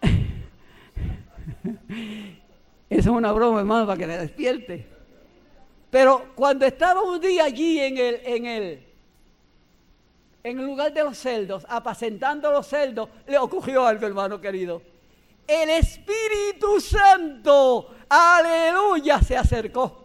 Eso 2.88 2.98
es 3.00 3.06
una 3.06 3.30
broma, 3.32 3.60
hermano, 3.60 3.86
para 3.86 3.98
que 3.98 4.06
le 4.06 4.16
despierte. 4.16 4.86
Pero 5.90 6.28
cuando 6.34 6.64
estaba 6.64 7.02
un 7.02 7.20
día 7.20 7.44
allí 7.44 7.78
en 7.78 7.98
el, 7.98 8.20
en 8.24 8.46
el, 8.46 8.82
en 10.42 10.60
el 10.60 10.64
lugar 10.64 10.94
de 10.94 11.04
los 11.04 11.18
celdos, 11.18 11.66
apacentando 11.68 12.50
los 12.50 12.66
celdos, 12.66 13.10
le 13.26 13.36
ocurrió 13.36 13.86
algo, 13.86 14.06
hermano 14.06 14.40
querido. 14.40 14.80
El 15.46 15.68
Espíritu 15.68 16.80
Santo, 16.80 17.90
aleluya, 18.08 19.20
se 19.20 19.36
acercó. 19.36 20.03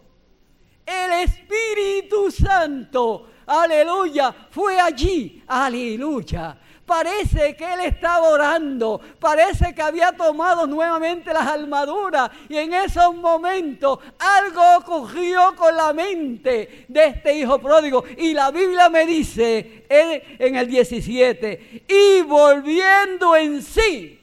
El 0.90 1.12
Espíritu 1.22 2.32
Santo, 2.32 3.28
aleluya, 3.46 4.34
fue 4.50 4.80
allí, 4.80 5.40
aleluya. 5.46 6.58
Parece 6.84 7.54
que 7.54 7.72
él 7.72 7.80
estaba 7.84 8.28
orando, 8.30 9.00
parece 9.20 9.72
que 9.72 9.80
había 9.80 10.10
tomado 10.10 10.66
nuevamente 10.66 11.32
las 11.32 11.46
armaduras 11.46 12.32
y 12.48 12.56
en 12.56 12.74
esos 12.74 13.14
momentos 13.14 14.00
algo 14.18 14.60
ocurrió 14.78 15.54
con 15.54 15.76
la 15.76 15.92
mente 15.92 16.86
de 16.88 17.04
este 17.04 17.38
hijo 17.38 17.60
pródigo. 17.60 18.02
Y 18.18 18.34
la 18.34 18.50
Biblia 18.50 18.88
me 18.88 19.06
dice 19.06 19.86
en 19.88 20.56
el 20.56 20.66
17, 20.66 21.84
y 21.86 22.22
volviendo 22.22 23.36
en 23.36 23.62
sí. 23.62 24.20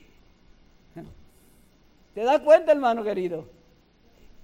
¿Te 2.14 2.24
das 2.24 2.42
cuenta, 2.42 2.74
hermano 2.74 3.02
querido? 3.02 3.57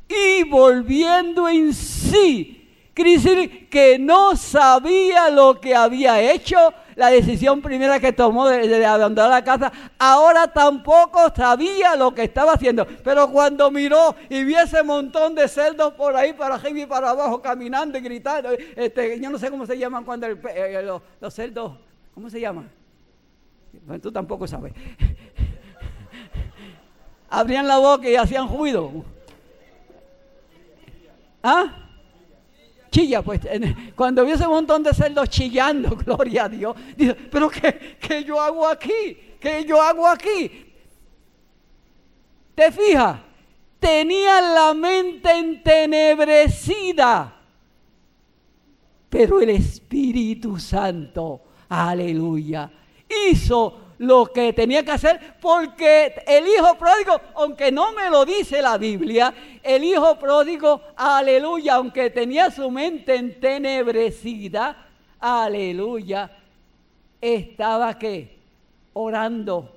Y 0.07 0.43
volviendo 0.43 1.47
en 1.47 1.73
sí. 1.73 2.63
Quiere 2.93 3.67
que 3.69 3.97
no 3.97 4.35
sabía 4.35 5.31
lo 5.31 5.59
que 5.59 5.73
había 5.73 6.21
hecho, 6.21 6.57
la 6.95 7.07
decisión 7.07 7.59
primera 7.59 7.99
que 7.99 8.13
tomó 8.13 8.47
de, 8.47 8.85
abandonar 8.85 9.31
la 9.31 9.43
casa, 9.43 9.71
ahora 9.97 10.47
tampoco 10.47 11.33
sabía 11.35 11.95
lo 11.95 12.13
que 12.13 12.21
estaba 12.23 12.53
haciendo. 12.53 12.85
Pero 13.03 13.31
cuando 13.31 13.71
miró 13.71 14.15
y 14.29 14.43
vio 14.43 14.59
ese 14.59 14.83
montón 14.83 15.33
de 15.33 15.47
cerdos 15.47 15.93
por 15.93 16.15
ahí, 16.15 16.33
para 16.33 16.53
arriba 16.53 16.79
y 16.81 16.85
para 16.85 17.09
abajo, 17.09 17.41
caminando 17.41 17.97
y 17.97 18.01
gritando, 18.01 18.49
este, 18.75 19.19
yo 19.19 19.31
no 19.31 19.39
sé 19.39 19.49
cómo 19.49 19.65
se 19.65 19.75
llaman 19.75 20.05
cuando 20.05 20.27
eh, 20.27 20.83
los, 20.85 21.01
los, 21.19 21.33
cerdos, 21.33 21.79
¿cómo 22.13 22.29
se 22.29 22.39
llaman? 22.39 22.69
tú 24.03 24.11
tampoco 24.11 24.45
sabes. 24.45 24.71
Abrían 27.27 27.67
la 27.67 27.79
boca 27.79 28.07
y 28.07 28.15
hacían 28.15 28.47
ruido. 28.47 29.03
¿Ah? 31.43 31.79
Chilla, 32.89 33.21
pues 33.21 33.41
cuando 33.95 34.23
vio 34.23 34.35
ese 34.35 34.47
montón 34.47 34.83
de 34.83 34.93
cerdos 34.93 35.29
chillando, 35.29 35.95
gloria 36.05 36.45
a 36.45 36.49
Dios, 36.49 36.75
pero 37.29 37.49
¿qué, 37.49 37.97
¿qué, 37.99 38.23
yo 38.23 38.39
hago 38.39 38.67
aquí? 38.67 39.17
¿Qué 39.39 39.65
yo 39.65 39.81
hago 39.81 40.07
aquí? 40.07 40.71
¿Te 42.55 42.71
fijas? 42.71 43.19
Tenía 43.79 44.39
la 44.39 44.73
mente 44.73 45.31
entenebrecida, 45.31 47.35
pero 49.09 49.41
el 49.41 49.49
Espíritu 49.49 50.57
Santo, 50.59 51.41
aleluya, 51.67 52.71
hizo 53.29 53.82
lo 54.03 54.25
que 54.25 54.51
tenía 54.51 54.83
que 54.83 54.91
hacer 54.91 55.35
porque 55.39 56.13
el 56.27 56.45
hijo 56.45 56.75
pródigo, 56.77 57.21
aunque 57.35 57.71
no 57.71 57.93
me 57.93 58.09
lo 58.09 58.25
dice 58.25 58.61
la 58.61 58.77
Biblia, 58.77 59.33
el 59.63 59.83
hijo 59.83 60.19
pródigo, 60.19 60.81
aleluya, 60.97 61.75
aunque 61.75 62.09
tenía 62.09 62.51
su 62.51 62.69
mente 62.69 63.15
entenebrecida, 63.15 64.87
aleluya, 65.19 66.29
estaba 67.21 67.97
que 67.97 68.37
orando. 68.91 69.73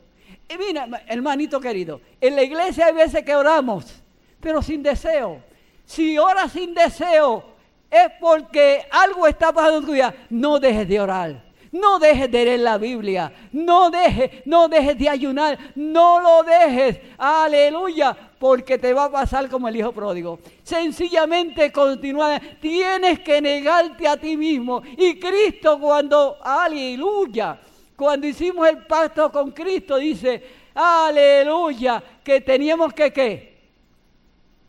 Y 0.49 0.59
mira, 0.59 0.89
hermanito 1.07 1.61
querido, 1.61 2.01
en 2.20 2.35
la 2.35 2.43
iglesia 2.43 2.87
hay 2.87 2.95
veces 2.95 3.24
que 3.24 3.37
oramos, 3.37 4.03
pero 4.41 4.61
sin 4.61 4.83
deseo. 4.83 5.41
Si 5.85 6.18
oras 6.18 6.51
sin 6.51 6.74
deseo, 6.74 7.45
es 7.89 8.11
porque 8.20 8.87
algo 8.91 9.24
está 9.29 9.53
pasando 9.53 9.79
en 9.79 9.87
tu 9.87 9.93
vida. 9.93 10.14
No 10.31 10.59
dejes 10.59 10.89
de 10.89 11.01
orar. 11.01 11.46
No 11.73 11.99
dejes 11.99 12.31
de 12.31 12.45
leer 12.45 12.61
la 12.61 12.79
Biblia. 12.79 13.33
No 13.53 13.91
dejes, 13.91 14.47
no 14.47 14.69
dejes 14.69 14.99
de 14.99 15.09
ayunar. 15.09 15.59
No 15.75 16.21
lo 16.21 16.43
dejes. 16.43 16.99
Aleluya. 17.19 18.17
Porque 18.39 18.79
te 18.79 18.93
va 18.93 19.05
a 19.05 19.11
pasar 19.11 19.49
como 19.49 19.69
el 19.69 19.77
hijo 19.77 19.93
pródigo. 19.93 20.39
Sencillamente 20.62 21.73
continúa. 21.73 22.41
Tienes 22.61 23.21
que 23.21 23.41
negarte 23.41 24.07
a 24.07 24.17
ti 24.17 24.37
mismo. 24.37 24.83
Y 24.97 25.19
Cristo 25.19 25.79
cuando, 25.81 26.37
aleluya, 26.43 27.59
cuando 27.97 28.27
hicimos 28.27 28.69
el 28.69 28.87
pacto 28.87 29.33
con 29.33 29.53
Cristo, 29.53 29.97
dice, 29.97 30.43
aleluya, 30.75 32.03
que 32.23 32.41
teníamos 32.41 32.93
que 32.93 33.12
qué. 33.12 33.57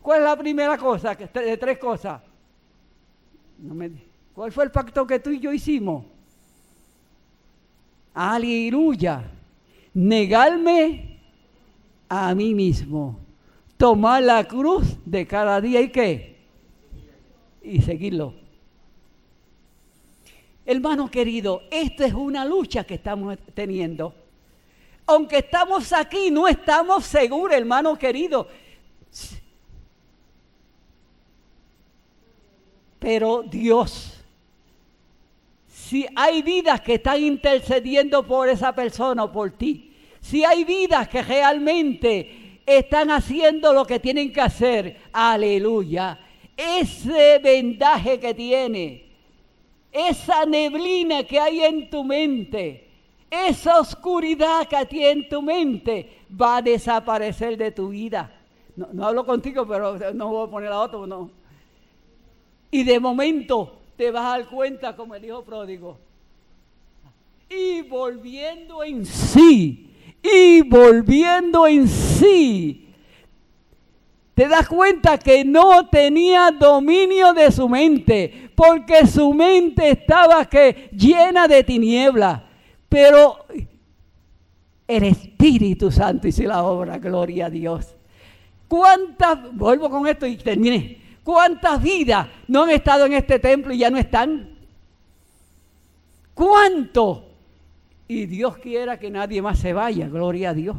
¿Cuál 0.02 0.20
es 0.20 0.24
la 0.24 0.38
primera 0.38 0.78
cosa? 0.78 1.14
De 1.16 1.58
tres 1.58 1.78
cosas. 1.78 2.22
¿Cuál 4.34 4.52
fue 4.52 4.64
el 4.64 4.72
pacto 4.72 5.06
que 5.06 5.20
tú 5.20 5.32
y 5.32 5.40
yo 5.40 5.52
hicimos? 5.52 6.06
Aleluya. 8.20 9.30
Negarme 9.94 11.20
a 12.10 12.34
mí 12.34 12.56
mismo. 12.56 13.20
Tomar 13.78 14.24
la 14.24 14.44
cruz 14.44 14.98
de 15.06 15.28
cada 15.28 15.62
día 15.62 15.82
y 15.82 15.92
qué. 15.92 16.36
Y 17.62 17.80
seguirlo. 17.84 18.34
Hermano 20.66 21.12
querido, 21.12 21.62
esta 21.70 22.08
es 22.08 22.14
una 22.16 22.44
lucha 22.44 22.84
que 22.86 22.96
estamos 22.96 23.38
teniendo. 23.54 24.16
Aunque 25.06 25.38
estamos 25.38 25.94
aquí, 25.94 26.32
no 26.32 26.48
estamos 26.48 27.06
seguros, 27.06 27.56
hermano 27.56 27.96
querido. 28.00 28.48
Pero 32.98 33.44
Dios, 33.44 34.17
si 35.88 36.06
hay 36.16 36.42
vidas 36.42 36.82
que 36.82 36.96
están 36.96 37.24
intercediendo 37.24 38.28
por 38.28 38.50
esa 38.50 38.76
persona 38.76 39.24
o 39.24 39.32
por 39.32 39.52
ti, 39.52 39.94
si 40.20 40.44
hay 40.44 40.66
vidas 40.66 41.08
que 41.08 41.22
realmente 41.22 42.60
están 42.66 43.10
haciendo 43.10 43.72
lo 43.72 43.86
que 43.86 43.98
tienen 43.98 44.34
que 44.34 44.42
hacer, 44.42 44.98
aleluya, 45.14 46.20
ese 46.58 47.40
vendaje 47.40 48.20
que 48.20 48.34
tiene, 48.34 49.06
esa 49.90 50.46
neblina 50.46 51.24
que 51.24 51.40
hay 51.40 51.62
en 51.64 51.90
tu 51.90 52.04
mente, 52.04 52.90
esa 53.32 53.80
oscuridad 53.80 54.68
que 54.68 54.76
hay 54.76 55.06
en 55.06 55.30
tu 55.30 55.42
mente, 55.42 56.20
va 56.30 56.58
a 56.58 56.62
desaparecer 56.62 57.56
de 57.56 57.72
tu 57.72 57.90
vida. 57.90 58.30
No, 58.76 59.08
hablo 59.08 59.26
contigo, 59.26 59.66
pero 59.66 59.98
no 60.14 60.28
voy 60.28 60.48
a 60.48 60.52
poner 60.52 60.72
a 60.74 60.82
otro, 60.82 61.08
no. 61.08 61.32
Y 62.72 62.84
de 62.84 63.00
momento 63.00 63.78
te 63.98 64.12
vas 64.12 64.24
a 64.24 64.38
dar 64.38 64.48
cuenta, 64.48 64.96
como 64.96 65.16
el 65.16 65.26
hijo 65.26 65.44
pródigo, 65.44 65.98
y 67.50 67.82
volviendo 67.82 68.84
en 68.84 69.06
sí, 69.06 69.92
y 70.22 70.62
volviendo 70.62 71.66
en 71.68 71.88
sí, 71.88 72.88
te 74.34 74.48
das 74.48 74.68
cuenta 74.68 75.18
que 75.18 75.44
no 75.44 75.90
tenía 75.90 76.52
dominio 76.52 77.34
de 77.34 77.52
su 77.52 77.68
mente, 77.68 78.52
porque 78.54 79.08
su 79.08 79.34
mente 79.34 79.90
estaba 79.90 80.46
que 80.46 80.90
llena 80.92 81.48
de 81.48 81.64
tinieblas. 81.64 82.44
Pero 82.88 83.46
el 84.88 85.04
Espíritu 85.06 85.92
Santo 85.92 86.28
hizo 86.28 86.44
la 86.44 86.64
obra, 86.64 87.00
gloria 87.00 87.48
a 87.48 87.50
Dios. 87.50 87.96
¿Cuántas, 88.68 89.56
vuelvo 89.56 89.90
con 89.90 90.08
esto 90.08 90.28
y 90.28 90.38
terminé, 90.38 91.02
cuántas 91.28 91.84
vidas 91.84 92.26
no 92.48 92.64
han 92.64 92.70
estado 92.70 93.06
en 93.06 93.12
este 93.12 93.38
templo 93.38 93.74
y 93.74 93.80
ya 93.80 93.90
no 93.90 93.98
están? 93.98 94.48
¿Cuánto? 96.34 97.26
Y 98.08 98.28
Dios 98.28 98.58
quiera 98.60 98.98
que 98.98 99.10
nadie 99.10 99.42
más 99.42 99.60
se 99.60 99.74
vaya, 99.74 100.08
gloria 100.08 100.52
a 100.52 100.54
Dios. 100.54 100.78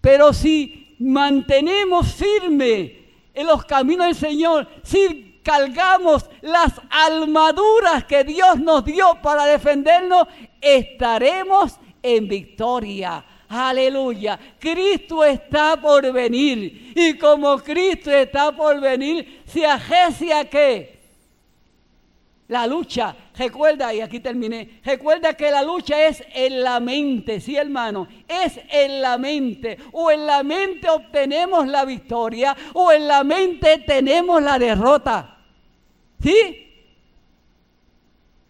Pero 0.00 0.32
si 0.32 0.96
mantenemos 0.98 2.12
firme 2.12 3.04
en 3.32 3.46
los 3.46 3.64
caminos 3.64 4.06
del 4.06 4.16
Señor, 4.16 4.66
si 4.82 5.38
cargamos 5.44 6.28
las 6.40 6.72
armaduras 6.90 8.02
que 8.02 8.24
Dios 8.24 8.58
nos 8.58 8.84
dio 8.84 9.16
para 9.22 9.46
defendernos, 9.46 10.26
estaremos 10.60 11.76
en 12.02 12.26
victoria. 12.26 13.24
Aleluya. 13.48 14.38
Cristo 14.58 15.24
está 15.24 15.80
por 15.80 16.12
venir. 16.12 16.92
Y 16.94 17.14
como 17.14 17.58
Cristo 17.58 18.10
está 18.10 18.52
por 18.52 18.80
venir, 18.80 19.42
se 19.46 19.64
agecia 19.64 20.44
que 20.48 20.96
la 22.48 22.64
lucha, 22.66 23.14
recuerda, 23.36 23.92
y 23.92 24.00
aquí 24.00 24.20
terminé, 24.20 24.80
recuerda 24.84 25.34
que 25.34 25.50
la 25.50 25.62
lucha 25.62 26.06
es 26.06 26.22
en 26.32 26.62
la 26.62 26.78
mente, 26.78 27.40
sí 27.40 27.56
hermano, 27.56 28.06
es 28.28 28.60
en 28.70 29.02
la 29.02 29.18
mente. 29.18 29.78
O 29.92 30.12
en 30.12 30.26
la 30.26 30.44
mente 30.44 30.88
obtenemos 30.88 31.66
la 31.66 31.84
victoria, 31.84 32.56
o 32.74 32.92
en 32.92 33.08
la 33.08 33.24
mente 33.24 33.78
tenemos 33.78 34.40
la 34.42 34.58
derrota. 34.58 35.38
¿Sí? 36.22 36.62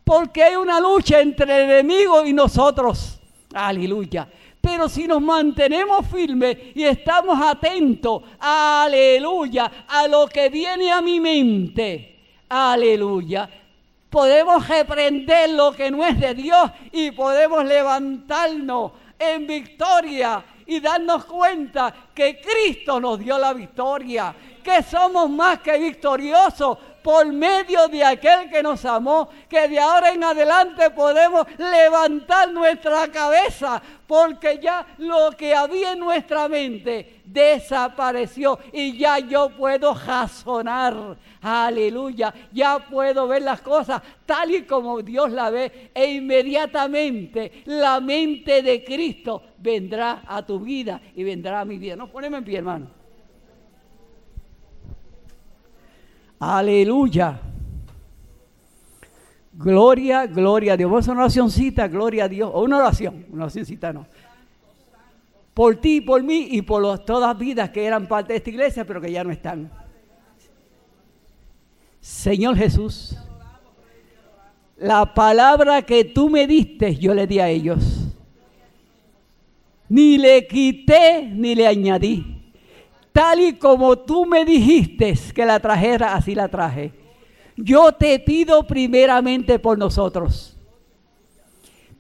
Porque 0.05 0.43
hay 0.43 0.57
una 0.57 0.79
lucha 0.79 1.21
entre 1.21 1.65
el 1.65 1.71
enemigo 1.71 2.25
y 2.27 2.33
nosotros. 2.33 3.19
Aleluya. 3.55 4.29
Pero 4.67 4.89
si 4.89 5.07
nos 5.07 5.23
mantenemos 5.23 6.05
firmes 6.09 6.57
y 6.75 6.83
estamos 6.83 7.39
atentos, 7.41 8.21
aleluya, 8.41 9.87
a 9.87 10.09
lo 10.09 10.27
que 10.27 10.49
viene 10.49 10.91
a 10.91 11.01
mi 11.01 11.21
mente, 11.21 12.43
aleluya, 12.49 13.49
podemos 14.11 14.67
reprender 14.67 15.51
lo 15.51 15.71
que 15.71 15.89
no 15.89 16.05
es 16.05 16.19
de 16.19 16.35
Dios 16.35 16.69
y 16.91 17.13
podemos 17.13 17.65
levantarnos 17.65 18.91
en 19.17 19.47
victoria 19.47 20.45
y 20.67 20.81
darnos 20.81 21.27
cuenta 21.27 21.95
que 22.13 22.41
Cristo 22.41 22.99
nos 22.99 23.21
dio 23.21 23.39
la 23.39 23.55
victoria, 23.55 24.35
que 24.65 24.83
somos 24.83 25.31
más 25.31 25.61
que 25.61 25.79
victoriosos 25.79 26.77
por 27.07 27.33
medio 27.33 27.87
de 27.87 28.03
aquel 28.03 28.51
que 28.51 28.61
nos 28.61 28.85
amó, 28.85 29.29
que 29.49 29.69
de 29.69 29.79
ahora 29.79 30.11
en 30.11 30.25
adelante 30.25 30.91
podemos 30.91 31.47
levantar 31.57 32.51
nuestra 32.51 33.07
cabeza, 33.13 33.81
porque 34.09 34.59
ya 34.61 34.85
lo 34.99 35.31
que 35.39 35.55
había 35.55 35.93
en 35.93 36.01
nuestra 36.01 36.49
mente 36.49 37.21
desapareció 37.25 38.59
y 38.73 38.99
ya 38.99 39.21
yo 39.21 39.51
puedo 39.51 39.95
razonar. 39.95 41.17
Aleluya, 41.43 42.35
ya 42.51 42.81
puedo 42.81 43.29
ver 43.29 43.43
las 43.43 43.61
cosas 43.61 44.03
tal 44.27 44.51
y 44.51 44.63
como 44.63 45.01
Dios 45.01 45.31
la 45.31 45.51
ve 45.51 45.93
e 45.95 46.07
inmediatamente 46.11 47.63
la 47.67 48.01
mente 48.01 48.63
de 48.63 48.83
Cristo 48.83 49.45
vendrá 49.59 50.25
a 50.27 50.45
tu 50.45 50.59
vida 50.59 51.01
y 51.15 51.23
vendrá 51.23 51.61
a 51.61 51.65
mi 51.65 51.79
vida. 51.79 51.95
No 51.95 52.11
ponemos 52.11 52.39
en 52.39 52.45
pie, 52.45 52.59
hermano. 52.59 53.06
Aleluya. 56.39 57.41
Gloria, 59.53 60.27
gloria 60.27 60.75
a 60.75 60.77
Dios. 60.77 60.91
Vamos 60.91 61.09
a 61.09 61.13
una 61.13 61.23
oracióncita, 61.23 61.89
gloria 61.89 62.25
a 62.25 62.29
Dios. 62.29 62.51
O 62.53 62.63
una 62.63 62.77
oración, 62.77 63.27
una 63.31 63.45
oracióncita 63.45 63.93
no. 63.93 64.07
Por 65.55 65.77
ti, 65.77 66.03
por 66.03 66.23
mí 66.23 66.49
y 66.51 66.63
por 66.63 66.83
todas 66.83 67.05
todas 67.07 67.39
vidas 67.39 67.71
que 67.71 67.85
eran 67.87 68.07
parte 68.07 68.35
de 68.35 68.39
esta 68.39 68.51
iglesia, 68.51 68.85
pero 68.85 69.01
que 69.01 69.11
ya 69.11 69.25
no 69.25 69.31
están. 69.31 69.71
Señor 72.01 72.57
Jesús, 72.57 73.17
la 74.77 75.15
palabra 75.15 75.81
que 75.83 76.05
tú 76.05 76.29
me 76.29 76.47
diste, 76.47 76.95
yo 76.97 77.15
le 77.15 77.27
di 77.27 77.41
a 77.41 77.49
ellos. 77.49 78.09
Ni 79.89 80.19
le 80.19 80.47
quité 80.47 81.23
ni 81.33 81.55
le 81.55 81.67
añadí 81.67 82.36
tal 83.17 83.41
y 83.41 83.55
como 83.55 83.97
tú 83.97 84.27
me 84.27 84.45
dijiste 84.45 85.15
que 85.35 85.47
la 85.47 85.59
trajera, 85.59 86.13
así 86.13 86.35
la 86.35 86.49
traje. 86.49 86.93
Yo 87.57 87.91
te 87.93 88.19
pido 88.19 88.67
primeramente 88.67 89.59
por 89.59 89.79
nosotros. 89.79 90.55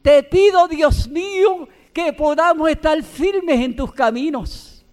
Te 0.02 0.22
pido, 0.24 0.68
Dios 0.68 1.08
mío, 1.08 1.66
que 1.94 2.12
podamos 2.12 2.68
estar 2.68 3.02
firmes 3.02 3.58
en 3.62 3.74
tus 3.74 3.94
caminos. 3.94 4.84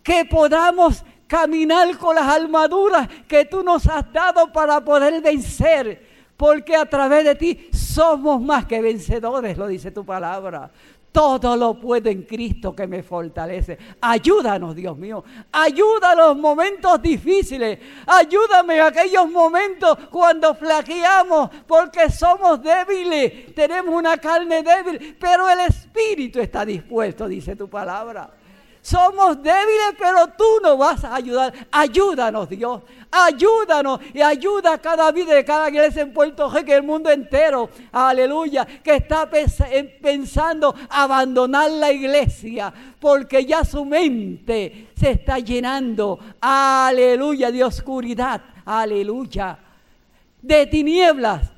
Que 0.00 0.24
podamos 0.24 1.04
caminar 1.26 1.98
con 1.98 2.14
las 2.14 2.28
armaduras 2.28 3.08
que 3.26 3.44
tú 3.46 3.64
nos 3.64 3.84
has 3.88 4.12
dado 4.12 4.52
para 4.52 4.80
poder 4.84 5.20
vencer. 5.20 6.06
Porque 6.36 6.76
a 6.76 6.86
través 6.86 7.24
de 7.24 7.34
ti 7.34 7.68
somos 7.72 8.40
más 8.40 8.64
que 8.64 8.80
vencedores, 8.80 9.58
lo 9.58 9.66
dice 9.66 9.90
tu 9.90 10.04
palabra. 10.04 10.70
Todo 11.12 11.56
lo 11.56 11.74
puedo 11.74 12.10
en 12.10 12.22
Cristo 12.22 12.74
que 12.76 12.86
me 12.86 13.02
fortalece. 13.02 13.78
Ayúdanos, 14.00 14.76
Dios 14.76 14.96
mío. 14.96 15.24
Ayuda 15.50 16.10
a 16.10 16.14
los 16.14 16.36
momentos 16.36 17.00
difíciles. 17.00 17.78
Ayúdame 18.06 18.76
en 18.76 18.82
aquellos 18.82 19.30
momentos 19.30 19.98
cuando 20.10 20.54
flaqueamos 20.54 21.50
porque 21.66 22.10
somos 22.10 22.62
débiles. 22.62 23.54
Tenemos 23.54 23.94
una 23.94 24.18
carne 24.18 24.62
débil, 24.62 25.16
pero 25.18 25.48
el 25.48 25.60
Espíritu 25.60 26.40
está 26.40 26.64
dispuesto, 26.64 27.26
dice 27.26 27.56
tu 27.56 27.68
palabra. 27.68 28.30
Somos 28.88 29.42
débiles, 29.42 29.96
pero 29.98 30.28
tú 30.28 30.44
nos 30.62 30.78
vas 30.78 31.04
a 31.04 31.16
ayudar. 31.16 31.52
Ayúdanos, 31.70 32.48
Dios. 32.48 32.80
Ayúdanos 33.10 34.00
y 34.14 34.22
ayuda 34.22 34.72
a 34.72 34.78
cada 34.78 35.12
vida 35.12 35.34
de 35.34 35.44
cada 35.44 35.68
iglesia 35.68 36.00
en 36.00 36.14
Puerto 36.14 36.48
Rico 36.48 36.70
y 36.70 36.72
el 36.72 36.82
mundo 36.84 37.10
entero. 37.10 37.68
Aleluya. 37.92 38.64
Que 38.64 38.94
está 38.94 39.28
pensando 39.28 40.74
abandonar 40.88 41.70
la 41.70 41.92
iglesia 41.92 42.72
porque 42.98 43.44
ya 43.44 43.62
su 43.62 43.84
mente 43.84 44.88
se 44.98 45.10
está 45.10 45.38
llenando. 45.38 46.18
Aleluya. 46.40 47.50
De 47.50 47.62
oscuridad. 47.64 48.40
Aleluya. 48.64 49.58
De 50.40 50.64
tinieblas. 50.64 51.52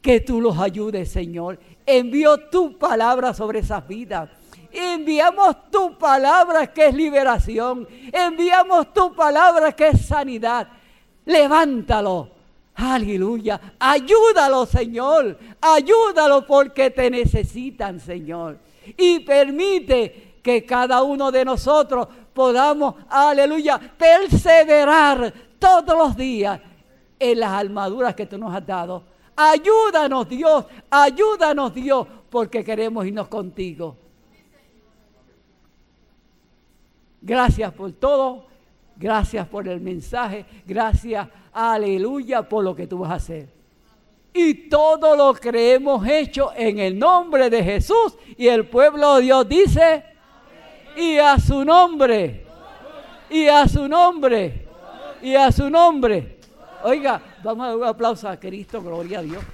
Que 0.00 0.18
tú 0.18 0.40
los 0.40 0.58
ayudes, 0.58 1.12
Señor. 1.12 1.60
Envío 1.86 2.50
tu 2.50 2.76
palabra 2.76 3.32
sobre 3.34 3.60
esas 3.60 3.86
vidas 3.86 4.41
Enviamos 4.72 5.70
tu 5.70 5.96
palabra 5.98 6.66
que 6.66 6.86
es 6.86 6.94
liberación. 6.94 7.86
Enviamos 8.12 8.92
tu 8.92 9.14
palabra 9.14 9.72
que 9.72 9.88
es 9.88 10.06
sanidad. 10.06 10.68
Levántalo. 11.24 12.30
Aleluya. 12.74 13.60
Ayúdalo, 13.78 14.66
Señor. 14.66 15.38
Ayúdalo 15.60 16.46
porque 16.46 16.90
te 16.90 17.10
necesitan, 17.10 18.00
Señor. 18.00 18.58
Y 18.96 19.20
permite 19.20 20.38
que 20.42 20.64
cada 20.64 21.02
uno 21.02 21.30
de 21.30 21.44
nosotros 21.44 22.08
podamos, 22.32 22.94
aleluya, 23.08 23.78
perseverar 23.78 25.32
todos 25.58 25.96
los 25.96 26.16
días 26.16 26.60
en 27.18 27.38
las 27.38 27.52
armaduras 27.52 28.14
que 28.14 28.26
tú 28.26 28.38
nos 28.38 28.54
has 28.54 28.66
dado. 28.66 29.04
Ayúdanos 29.36 30.28
Dios, 30.28 30.66
ayúdanos 30.90 31.72
Dios, 31.72 32.06
porque 32.28 32.64
queremos 32.64 33.06
irnos 33.06 33.28
contigo. 33.28 33.96
Gracias 37.22 37.72
por 37.72 37.92
todo, 37.92 38.46
gracias 38.96 39.46
por 39.46 39.68
el 39.68 39.80
mensaje, 39.80 40.44
gracias, 40.66 41.28
aleluya, 41.52 42.42
por 42.42 42.64
lo 42.64 42.74
que 42.74 42.88
tú 42.88 42.98
vas 42.98 43.12
a 43.12 43.14
hacer. 43.14 43.48
Y 44.34 44.68
todo 44.68 45.14
lo 45.14 45.32
que 45.34 45.74
hemos 45.74 46.06
hecho 46.06 46.50
en 46.56 46.80
el 46.80 46.98
nombre 46.98 47.48
de 47.48 47.62
Jesús 47.62 48.16
y 48.36 48.48
el 48.48 48.66
pueblo 48.66 49.16
de 49.16 49.22
Dios 49.22 49.48
dice, 49.48 50.04
y 50.96 51.18
a 51.18 51.38
su 51.38 51.64
nombre, 51.64 52.44
y 53.30 53.46
a 53.46 53.68
su 53.68 53.86
nombre, 53.86 54.66
y 55.22 55.36
a 55.36 55.52
su 55.52 55.70
nombre. 55.70 56.38
Oiga, 56.82 57.22
vamos 57.44 57.64
a 57.64 57.68
dar 57.68 57.76
un 57.76 57.84
aplauso 57.84 58.28
a 58.28 58.36
Cristo, 58.36 58.82
gloria 58.82 59.20
a 59.20 59.22
Dios. 59.22 59.44